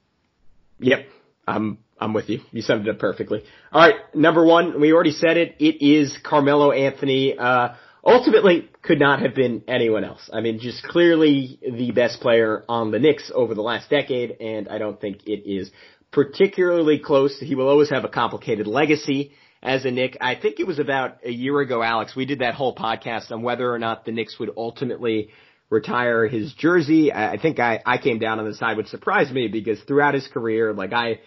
[0.79, 1.07] Yep,
[1.47, 2.41] I'm I'm with you.
[2.51, 3.43] You summed it up perfectly.
[3.73, 5.57] All right, number one, we already said it.
[5.59, 7.37] It is Carmelo Anthony.
[7.39, 7.75] Uh,
[8.05, 10.29] ultimately, could not have been anyone else.
[10.33, 14.69] I mean, just clearly the best player on the Knicks over the last decade, and
[14.69, 15.71] I don't think it is
[16.11, 17.39] particularly close.
[17.41, 19.33] He will always have a complicated legacy
[19.63, 20.19] as a Knick.
[20.21, 22.15] I think it was about a year ago, Alex.
[22.15, 25.31] We did that whole podcast on whether or not the Knicks would ultimately
[25.71, 27.11] retire his jersey.
[27.11, 30.15] I, I think I, I came down on the side which surprised me because throughout
[30.15, 31.21] his career, like I,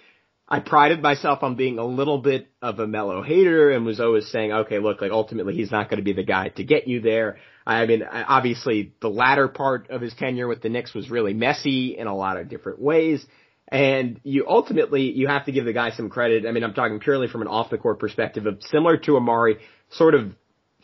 [0.49, 4.31] I prided myself on being a little bit of a Melo hater and was always
[4.31, 7.01] saying, okay, look, like ultimately he's not going to be the guy to get you
[7.01, 7.37] there.
[7.65, 11.97] I mean, obviously the latter part of his tenure with the Knicks was really messy
[11.97, 13.25] in a lot of different ways.
[13.67, 16.45] And you ultimately, you have to give the guy some credit.
[16.45, 19.59] I mean, I'm talking purely from an off the court perspective of similar to Amar'e,
[19.89, 20.31] sort of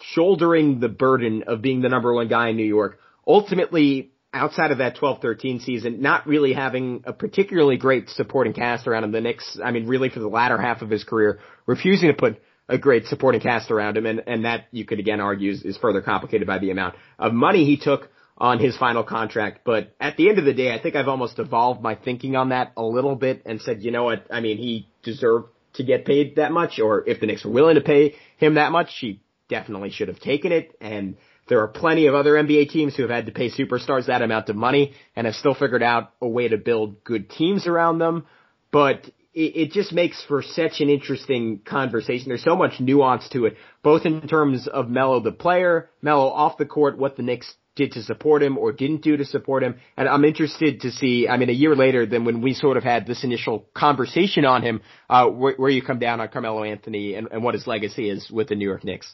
[0.01, 2.99] shouldering the burden of being the number one guy in New York.
[3.25, 9.03] Ultimately, outside of that 12-13 season, not really having a particularly great supporting cast around
[9.03, 9.11] him.
[9.11, 12.41] The Knicks, I mean, really for the latter half of his career, refusing to put
[12.67, 15.77] a great supporting cast around him, and, and that you could again argue is, is
[15.77, 19.61] further complicated by the amount of money he took on his final contract.
[19.63, 22.49] But at the end of the day, I think I've almost evolved my thinking on
[22.49, 24.27] that a little bit and said, you know what?
[24.31, 27.75] I mean, he deserved to get paid that much, or if the Knicks were willing
[27.75, 30.75] to pay him that much, he definitely should have taken it.
[30.79, 31.17] And
[31.47, 34.49] there are plenty of other NBA teams who have had to pay superstars that amount
[34.49, 38.25] of money and have still figured out a way to build good teams around them.
[38.71, 42.29] But it, just makes for such an interesting conversation.
[42.29, 46.57] There's so much nuance to it, both in terms of Melo the player, Melo off
[46.57, 49.75] the court, what the Knicks did to support him or didn't do to support him.
[49.97, 52.83] And I'm interested to see, I mean, a year later than when we sort of
[52.83, 57.15] had this initial conversation on him, uh, where, where you come down on Carmelo Anthony
[57.15, 59.11] and, and what his legacy is with the New York Knicks.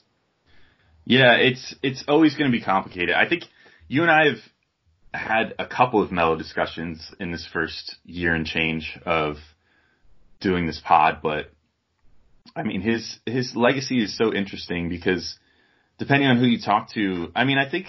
[1.09, 3.15] Yeah, it's, it's always going to be complicated.
[3.15, 3.45] I think
[3.87, 4.37] you and I have
[5.11, 9.37] had a couple of Melo discussions in this first year and change of
[10.39, 11.51] doing this pod, but
[12.55, 15.39] I mean, his, his legacy is so interesting because
[15.97, 17.87] depending on who you talk to, I mean, I think,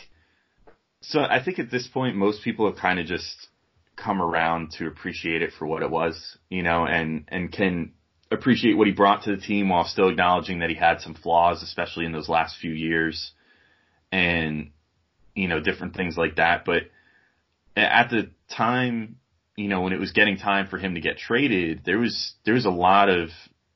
[1.03, 3.49] so I think at this point, most people have kind of just
[3.97, 7.93] come around to appreciate it for what it was, you know, and, and can
[8.31, 11.63] appreciate what he brought to the team while still acknowledging that he had some flaws,
[11.63, 13.33] especially in those last few years
[14.13, 14.71] and,
[15.35, 16.65] you know, different things like that.
[16.65, 16.85] But
[17.77, 19.17] at the time
[19.61, 22.55] you know, when it was getting time for him to get traded, there was there
[22.55, 23.29] was a lot of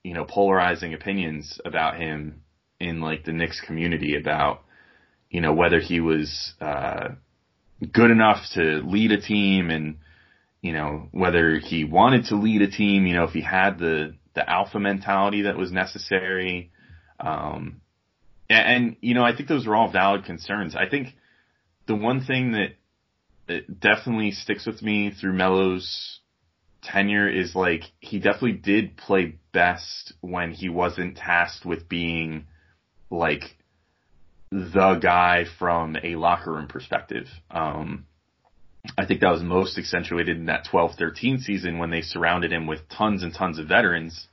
[0.02, 2.42] you know polarizing opinions about him
[2.80, 4.62] in like the Knicks community about
[5.28, 7.08] you know whether he was uh,
[7.92, 9.98] good enough to lead a team and
[10.62, 13.06] you know whether he wanted to lead a team.
[13.06, 16.70] You know if he had the the alpha mentality that was necessary.
[17.20, 17.80] Um,
[18.48, 20.74] and, and you know I think those are all valid concerns.
[20.76, 21.08] I think
[21.86, 26.20] the one thing that definitely sticks with me through Melo's
[26.82, 32.46] tenure is like he definitely did play best when he wasn't tasked with being
[33.10, 33.56] like
[34.50, 37.26] the guy from a locker room perspective.
[37.50, 38.06] Um,
[38.98, 42.88] I think that was most accentuated in that 12-13 season when they surrounded him with
[42.88, 44.26] tons and tons of veterans,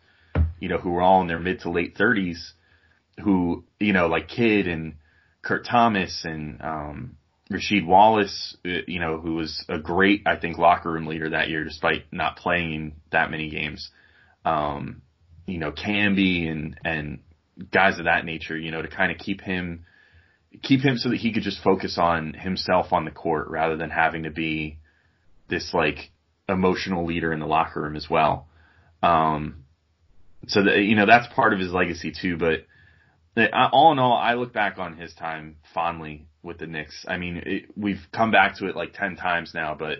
[0.60, 2.52] you know, who were all in their mid to late 30s,
[3.24, 4.96] who, you know, like Kidd and
[5.42, 7.18] Kurt Thomas and, um,
[7.52, 11.50] Rasheed Wallace, uh, you know, who was a great, I think, locker room leader that
[11.50, 13.90] year, despite not playing that many games.
[14.46, 15.02] Um,
[15.46, 17.20] you know, Camby and, and
[17.72, 19.86] guys of that nature, you know, to kind of keep him,
[20.62, 23.90] keep him so that he could just focus on himself on the court rather than
[23.90, 24.78] having to be
[25.50, 26.12] this like
[26.50, 28.48] emotional leader in the locker room as well.
[29.02, 29.64] Um,
[30.48, 32.66] so that, you know, that's part of his legacy too, but
[33.54, 37.06] all in all, I look back on his time fondly with the Knicks.
[37.08, 40.00] I mean, it, we've come back to it like 10 times now, but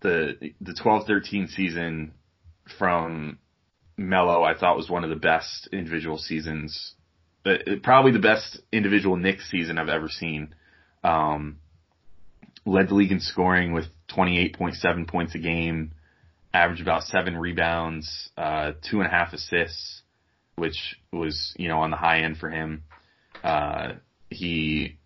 [0.00, 2.12] the, the 12-13 season
[2.78, 3.38] from
[3.96, 6.94] Melo, I thought was one of the best individual seasons,
[7.82, 10.54] probably the best individual Knicks season I've ever seen.
[11.04, 11.58] Um,
[12.66, 15.92] led the league in scoring with 28.7 points a game,
[16.52, 20.02] averaged about seven rebounds, uh, two and a half assists,
[20.56, 22.82] which was, you know, on the high end for him.
[23.42, 23.92] Uh,
[24.30, 24.98] he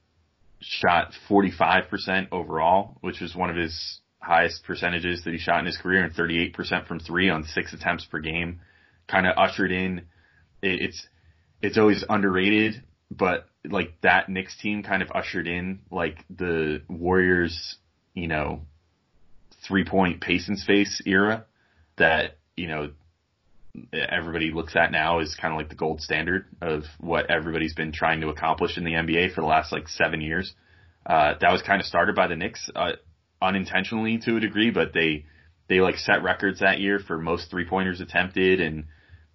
[0.61, 5.77] shot 45% overall, which was one of his highest percentages that he shot in his
[5.77, 8.61] career and 38% from three on six attempts per game.
[9.09, 10.03] Kind of ushered in,
[10.63, 11.07] it's,
[11.63, 17.77] it's always underrated, but like that Knicks team kind of ushered in like the Warriors,
[18.15, 18.63] you know,
[19.67, 21.47] three point pace and space era
[21.97, 22.91] that, you know,
[23.93, 27.93] everybody looks at now is kind of like the gold standard of what everybody's been
[27.93, 30.53] trying to accomplish in the NBA for the last like seven years.
[31.07, 32.93] Uh, that was kind of started by the Knicks, uh,
[33.41, 35.25] unintentionally to a degree, but they,
[35.69, 38.85] they like set records that year for most three pointers attempted and,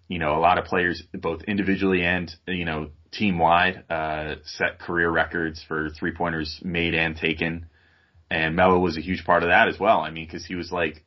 [0.07, 4.79] you know, a lot of players, both individually and, you know, team wide, uh, set
[4.79, 7.67] career records for three pointers made and taken.
[8.29, 9.99] And Melo was a huge part of that as well.
[10.01, 11.03] I mean, cause he was like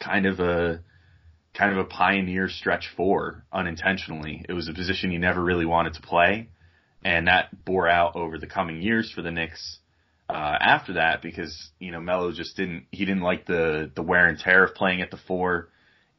[0.00, 0.82] kind of a,
[1.54, 4.44] kind of a pioneer stretch four unintentionally.
[4.48, 6.48] It was a position he never really wanted to play,
[7.04, 9.78] and that bore out over the coming years for the Knicks.
[10.28, 14.26] uh, after that because you know Melo just didn't he didn't like the the wear
[14.26, 15.68] and tear of playing at the four,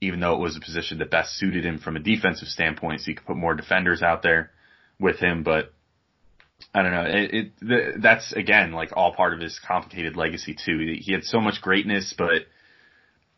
[0.05, 3.05] even though it was a position that best suited him from a defensive standpoint, so
[3.05, 4.51] he could put more defenders out there
[4.99, 5.43] with him.
[5.43, 5.73] But
[6.73, 7.05] I don't know.
[7.05, 10.97] It, it the, that's again like all part of his complicated legacy too.
[10.99, 12.43] He had so much greatness, but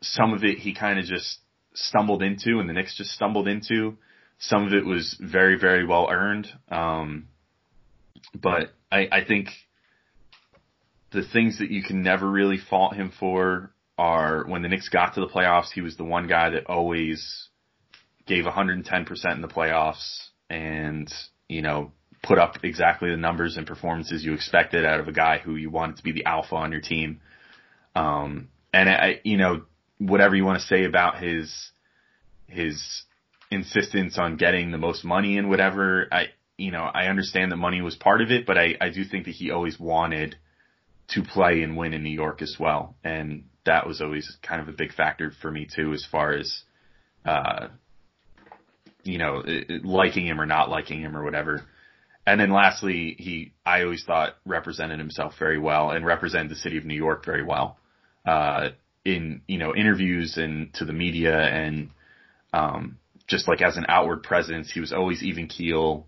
[0.02, 1.40] some of it he kind of just
[1.74, 3.98] stumbled into, and the Knicks just stumbled into.
[4.40, 6.48] Some of it was very, very well earned.
[6.70, 7.28] Um,
[8.36, 9.50] but I, I think
[11.12, 15.16] the things that you can never really fault him for are when the Knicks got
[15.16, 17.48] to the playoffs, he was the one guy that always
[18.26, 21.12] gave 110% in the playoffs and,
[21.48, 21.92] you know,
[22.22, 25.70] put up exactly the numbers and performances you expected out of a guy who you
[25.70, 27.22] wanted to be the alpha on your team.
[27.96, 29.64] Um, and I, you know,
[29.98, 31.72] whatever you want to say about his,
[32.48, 33.04] his
[33.50, 36.28] insistence on getting the most money and whatever, I,
[36.58, 39.26] you know, I understand that money was part of it, but I, I do think
[39.26, 40.36] that he always wanted
[41.10, 42.96] to play and win in New York as well.
[43.04, 46.64] And that was always kind of a big factor for me too, as far as,
[47.26, 47.68] uh,
[49.04, 49.44] you know,
[49.84, 51.64] liking him or not liking him or whatever.
[52.26, 56.78] And then lastly, he, I always thought represented himself very well and represented the city
[56.78, 57.78] of New York very well,
[58.26, 58.70] uh,
[59.06, 61.92] in, you know, interviews and to the media and,
[62.52, 62.98] um,
[63.28, 66.06] just like as an outward presence, he was always even keel,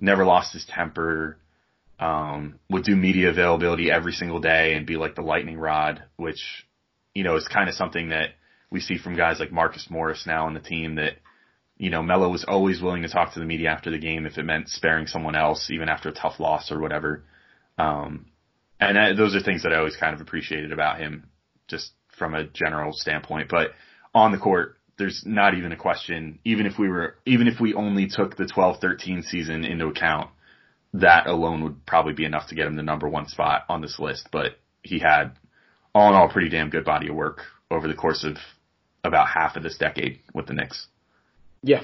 [0.00, 1.38] never lost his temper,
[1.98, 6.66] um, would do media availability every single day and be like the lightning rod, which,
[7.18, 8.28] you know, is kind of something that
[8.70, 11.14] we see from guys like Marcus Morris now on the team that,
[11.76, 14.38] you know, Melo was always willing to talk to the media after the game if
[14.38, 17.24] it meant sparing someone else, even after a tough loss or whatever.
[17.76, 18.26] Um,
[18.78, 21.28] and I, those are things that I always kind of appreciated about him,
[21.66, 23.48] just from a general standpoint.
[23.48, 23.72] But
[24.14, 26.38] on the court, there's not even a question.
[26.44, 30.30] Even if we were, even if we only took the 12-13 season into account,
[30.94, 33.98] that alone would probably be enough to get him the number one spot on this
[33.98, 34.28] list.
[34.30, 34.52] But
[34.82, 35.32] he had,
[35.98, 38.36] all in all, pretty damn good body of work over the course of
[39.04, 40.86] about half of this decade with the Knicks.
[41.62, 41.82] Yeah.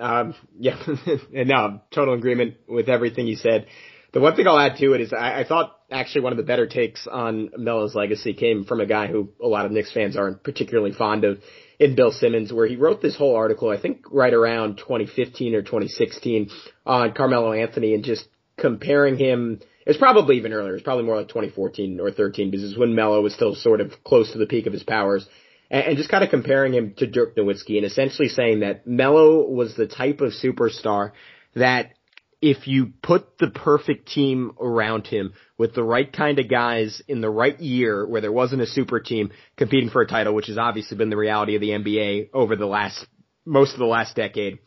[0.00, 0.76] Um, yeah.
[1.34, 3.66] and no, total agreement with everything you said.
[4.12, 6.44] The one thing I'll add to it is I, I thought actually one of the
[6.44, 10.16] better takes on Melo's legacy came from a guy who a lot of Knicks fans
[10.16, 11.40] aren't particularly fond of
[11.80, 15.62] in Bill Simmons, where he wrote this whole article, I think right around 2015 or
[15.62, 16.50] 2016
[16.86, 18.26] on Carmelo Anthony and just
[18.56, 19.60] comparing him.
[19.86, 20.74] It's probably even earlier.
[20.74, 23.92] It's probably more like 2014 or 13 because it's when Melo was still sort of
[24.04, 25.26] close to the peak of his powers
[25.70, 29.48] and, and just kind of comparing him to Dirk Nowitzki and essentially saying that Melo
[29.48, 31.12] was the type of superstar
[31.54, 31.92] that
[32.40, 37.22] if you put the perfect team around him with the right kind of guys in
[37.22, 40.58] the right year where there wasn't a super team competing for a title, which has
[40.58, 43.06] obviously been the reality of the NBA over the last,
[43.46, 44.58] most of the last decade,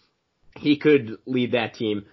[0.56, 2.06] he could lead that team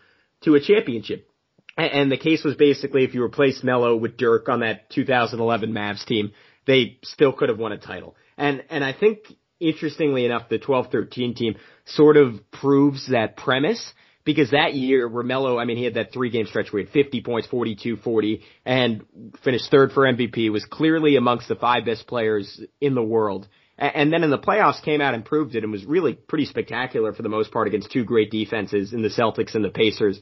[0.42, 1.30] to a championship.
[1.76, 6.04] And the case was basically if you replaced Melo with Dirk on that 2011 Mavs
[6.04, 6.32] team,
[6.66, 8.16] they still could have won a title.
[8.36, 9.18] And, and I think
[9.60, 13.92] interestingly enough, the 12-13 team sort of proves that premise
[14.24, 16.92] because that year, Romello, I mean, he had that three game stretch where he had
[16.92, 19.04] 50 points, 42, 40, and
[19.42, 23.48] finished third for MVP, was clearly amongst the five best players in the world.
[23.76, 27.12] And then in the playoffs came out and proved it and was really pretty spectacular
[27.12, 30.20] for the most part against two great defenses in the Celtics and the Pacers.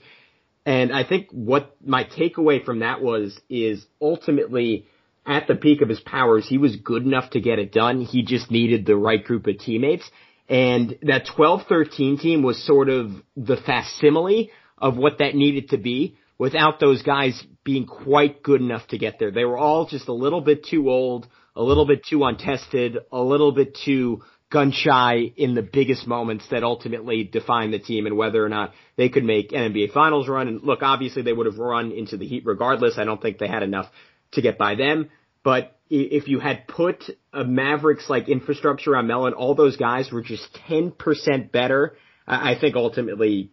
[0.65, 4.87] And I think what my takeaway from that was is ultimately
[5.27, 8.01] at the peak of his powers, he was good enough to get it done.
[8.01, 10.09] He just needed the right group of teammates.
[10.49, 16.17] And that 12-13 team was sort of the facsimile of what that needed to be
[16.39, 19.31] without those guys being quite good enough to get there.
[19.31, 23.23] They were all just a little bit too old, a little bit too untested, a
[23.23, 24.23] little bit too
[24.53, 28.73] gun shy in the biggest moments that ultimately define the team and whether or not
[28.97, 30.47] they could make an NBA finals run.
[30.47, 32.99] And look, obviously they would have run into the Heat regardless.
[32.99, 33.87] I don't think they had enough
[34.33, 35.09] to get by them.
[35.43, 40.13] But if you had put a Mavericks like infrastructure on Melo and all those guys
[40.13, 41.97] were just 10% better,
[42.27, 43.51] I think ultimately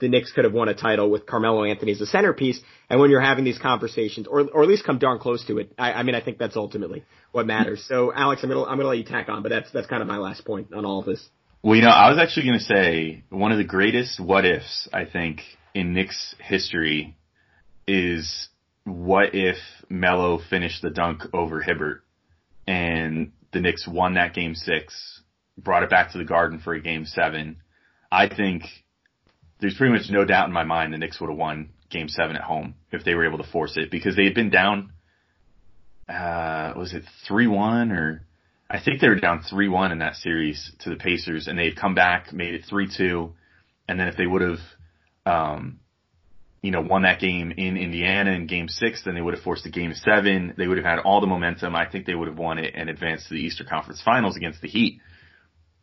[0.00, 2.60] the Knicks could have won a title with Carmelo Anthony as a centerpiece.
[2.90, 5.72] And when you're having these conversations, or or at least come darn close to it,
[5.78, 7.84] I, I mean, I think that's ultimately what matters.
[7.86, 10.08] So, Alex, I'm gonna I'm gonna let you tack on, but that's that's kind of
[10.08, 11.26] my last point on all of this.
[11.62, 15.04] Well, you know, I was actually gonna say one of the greatest what ifs I
[15.04, 15.42] think
[15.74, 17.16] in Knicks history
[17.86, 18.48] is
[18.84, 19.56] what if
[19.88, 22.02] Melo finished the dunk over Hibbert
[22.66, 25.22] and the Knicks won that game six,
[25.56, 27.58] brought it back to the Garden for a game seven?
[28.10, 28.64] I think
[29.62, 32.36] there's pretty much no doubt in my mind the Knicks would have won game seven
[32.36, 34.92] at home if they were able to force it because they had been down,
[36.08, 38.26] uh, was it 3-1 or
[38.68, 41.76] I think they were down 3-1 in that series to the Pacers and they had
[41.76, 43.32] come back, made it 3-2.
[43.88, 44.58] And then if they would have,
[45.26, 45.78] um,
[46.60, 49.66] you know, won that game in Indiana in game six, then they would have forced
[49.66, 50.54] a game seven.
[50.56, 51.76] They would have had all the momentum.
[51.76, 54.60] I think they would have won it and advanced to the Eastern Conference Finals against
[54.60, 55.00] the Heat.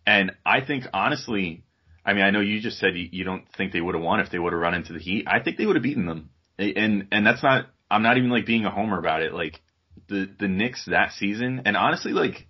[0.06, 1.64] And I think honestly,
[2.10, 4.20] I mean, I know you just said you, you don't think they would have won
[4.20, 5.26] if they would have run into the Heat.
[5.28, 6.32] I think they would have beaten them.
[6.58, 9.32] And, and that's not, I'm not even like being a homer about it.
[9.32, 9.62] Like
[10.08, 12.48] the, the Knicks that season, and honestly, like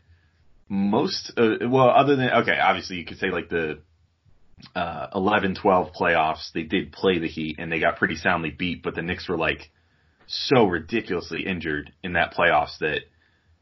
[0.70, 3.80] most, uh, well, other than, okay, obviously you could say like the,
[4.76, 8.82] uh, 11, 12 playoffs, they did play the Heat and they got pretty soundly beat,
[8.82, 9.72] but the Knicks were like
[10.26, 13.01] so ridiculously injured in that playoffs that,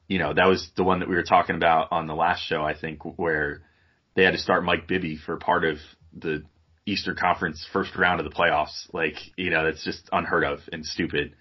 [0.07, 2.61] you know, that was the one that we were talking about on the last show,
[2.61, 3.63] I think, where
[4.17, 5.77] they had to start Mike Bibby for part of
[6.11, 6.43] the
[6.87, 8.91] Eastern Conference first round of the playoffs.
[8.91, 11.35] Like, you know, that's just unheard of and stupid.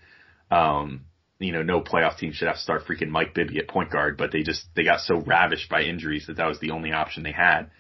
[0.51, 1.07] Um,
[1.39, 4.19] you know, no playoff team should have to start freaking Mike Bibby at point guard,
[4.19, 7.23] but they just, they got so ravished by injuries that that was the only option
[7.23, 7.71] they had.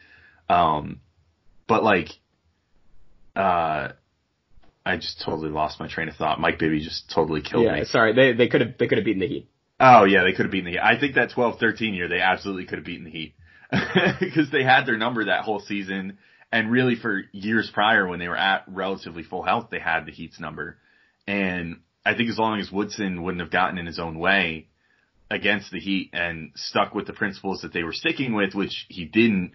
[0.49, 1.03] Um,
[1.69, 2.09] but like,
[3.37, 3.89] uh,
[4.87, 6.41] I just totally lost my train of thought.
[6.41, 7.85] Mike Bibby just totally killed yeah, me.
[7.85, 9.51] sorry, they they could have they could have beaten the Heat.
[9.79, 10.81] Oh yeah, they could have beaten the Heat.
[10.81, 13.35] I think that 12-13 year, they absolutely could have beaten the Heat
[14.21, 16.19] because they had their number that whole season.
[16.53, 20.13] And really for years prior when they were at relatively full health, they had the
[20.13, 20.79] Heat's number.
[21.27, 24.69] And I think as long as Woodson wouldn't have gotten in his own way
[25.31, 29.07] against the Heat and stuck with the principles that they were sticking with, which he
[29.07, 29.53] didn't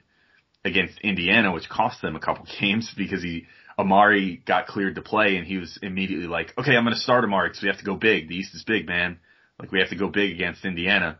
[0.63, 3.45] against Indiana, which cost them a couple games because he,
[3.79, 7.23] Amar'e got cleared to play and he was immediately like, okay, I'm going to start
[7.23, 8.27] Amar'e because we have to go big.
[8.27, 9.19] The East is big, man.
[9.57, 11.19] Like we have to go big against Indiana.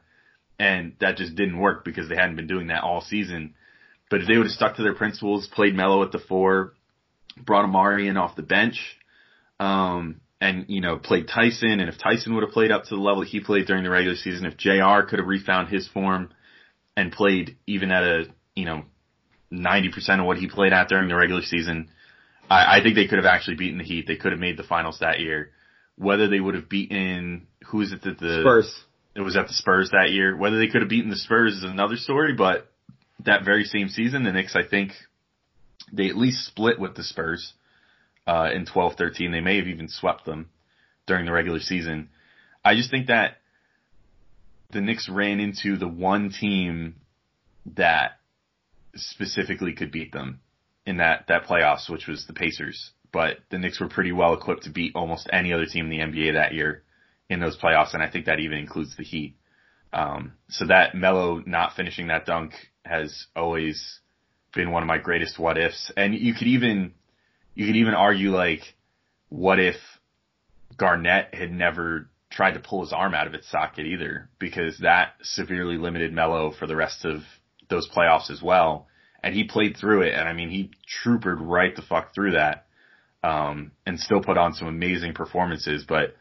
[0.61, 3.55] And that just didn't work because they hadn't been doing that all season.
[4.11, 6.73] But if they would have stuck to their principles, played Melo at the four,
[7.43, 8.77] brought Amar'e in off the bench,
[9.59, 13.01] um, and, you know, played Tyson, and if Tyson would have played up to the
[13.01, 16.29] level he played during the regular season, if JR could have refound his form
[16.95, 18.83] and played even at a, you know,
[19.51, 21.89] 90% of what he played at during the regular season,
[22.51, 24.05] I, I think they could have actually beaten the Heat.
[24.07, 25.51] They could have made the finals that year.
[25.97, 28.83] Whether they would have beaten, who is it that the, Spurs.
[29.15, 30.35] It was at the Spurs that year.
[30.35, 32.71] Whether they could have beaten the Spurs is another story, but
[33.25, 34.91] that very same season, the Knicks, I think,
[35.91, 37.53] they at least split with the Spurs
[38.25, 39.31] uh, in 12-13.
[39.31, 40.49] They may have even swept them
[41.07, 42.09] during the regular season.
[42.63, 43.37] I just think that
[44.71, 46.95] the Knicks ran into the one team
[47.75, 48.19] that
[48.95, 50.39] specifically could beat them
[50.85, 52.91] in that that playoffs, which was the Pacers.
[53.11, 55.99] But the Knicks were pretty well equipped to beat almost any other team in the
[55.99, 56.83] NBA that year
[57.31, 59.37] in those playoffs, and I think that even includes the Heat.
[59.93, 62.51] Um, so that Melo not finishing that dunk
[62.83, 63.99] has always
[64.53, 65.91] been one of my greatest what ifs.
[65.95, 66.93] And you could even
[67.55, 68.61] you could even argue like,
[69.29, 69.75] what if
[70.77, 75.13] Garnett had never tried to pull his arm out of its socket either, because that
[75.21, 77.21] severely limited Melo for the rest of
[77.69, 78.87] those playoffs as well.
[79.23, 80.71] And he played through it, and I mean he
[81.05, 82.65] troopered right the fuck through that,
[83.23, 85.85] um, and still put on some amazing performances.
[85.87, 86.15] But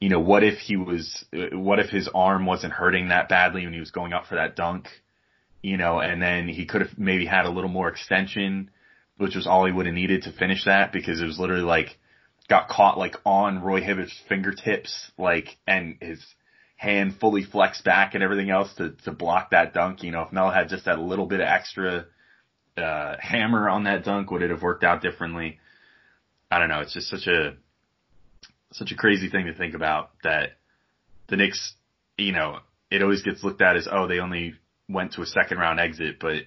[0.00, 3.72] you know, what if he was, what if his arm wasn't hurting that badly when
[3.72, 4.88] he was going up for that dunk?
[5.62, 8.70] You know, and then he could have maybe had a little more extension,
[9.16, 11.96] which was all he would have needed to finish that because it was literally like,
[12.46, 16.22] got caught like on Roy Hibbert's fingertips, like, and his
[16.76, 20.02] hand fully flexed back and everything else to, to block that dunk.
[20.02, 22.04] You know, if Mel had just that little bit of extra,
[22.76, 25.58] uh, hammer on that dunk, would it have worked out differently?
[26.50, 26.80] I don't know.
[26.80, 27.54] It's just such a,
[28.74, 30.50] such a crazy thing to think about that
[31.28, 31.74] the Knicks,
[32.18, 32.58] you know,
[32.90, 34.54] it always gets looked at as, oh, they only
[34.88, 36.42] went to a second round exit, but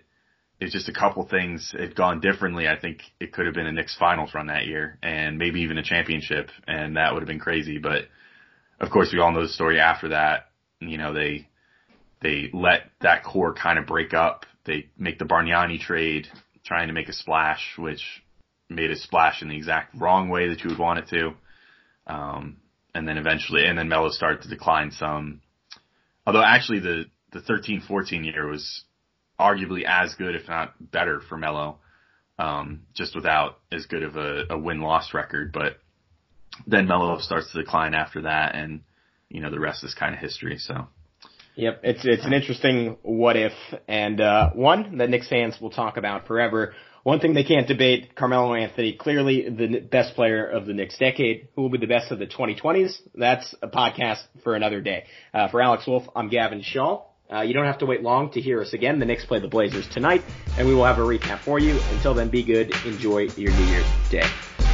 [0.60, 2.68] it's just a couple things had gone differently.
[2.68, 5.78] I think it could have been a Knicks finals run that year and maybe even
[5.78, 7.78] a championship and that would have been crazy.
[7.78, 8.04] But
[8.80, 10.50] of course we all know the story after that.
[10.80, 11.48] You know, they,
[12.22, 14.46] they let that core kind of break up.
[14.66, 16.28] They make the Bargnani trade
[16.66, 18.04] trying to make a splash, which
[18.70, 21.32] made a splash in the exact wrong way that you would want it to.
[22.08, 22.58] Um,
[22.96, 25.42] and then eventually, and then Melo started to decline some.
[26.26, 28.84] Although actually the, the 13-14 year was
[29.40, 31.80] arguably as good, if not better for Melo.
[32.40, 35.78] Um, just without as good of a, a win-loss record, but
[36.68, 38.82] then Melo starts to decline after that and,
[39.28, 40.88] you know, the rest is kind of history, so.
[41.56, 43.52] Yep, it's it's an interesting what if,
[43.88, 46.76] and uh, one that Knick fans will talk about forever.
[47.08, 51.48] One thing they can't debate: Carmelo Anthony, clearly the best player of the next decade.
[51.56, 53.00] Who will be the best of the 2020s?
[53.16, 55.06] That's a podcast for another day.
[55.34, 57.16] Uh, for Alex Wolf, I'm Gavin Schall.
[57.32, 59.00] Uh, you don't have to wait long to hear us again.
[59.00, 60.26] The Knicks play the Blazers tonight,
[60.58, 61.80] and we will have a recap for you.
[61.92, 62.72] Until then, be good.
[62.86, 64.67] Enjoy your New Year's Day.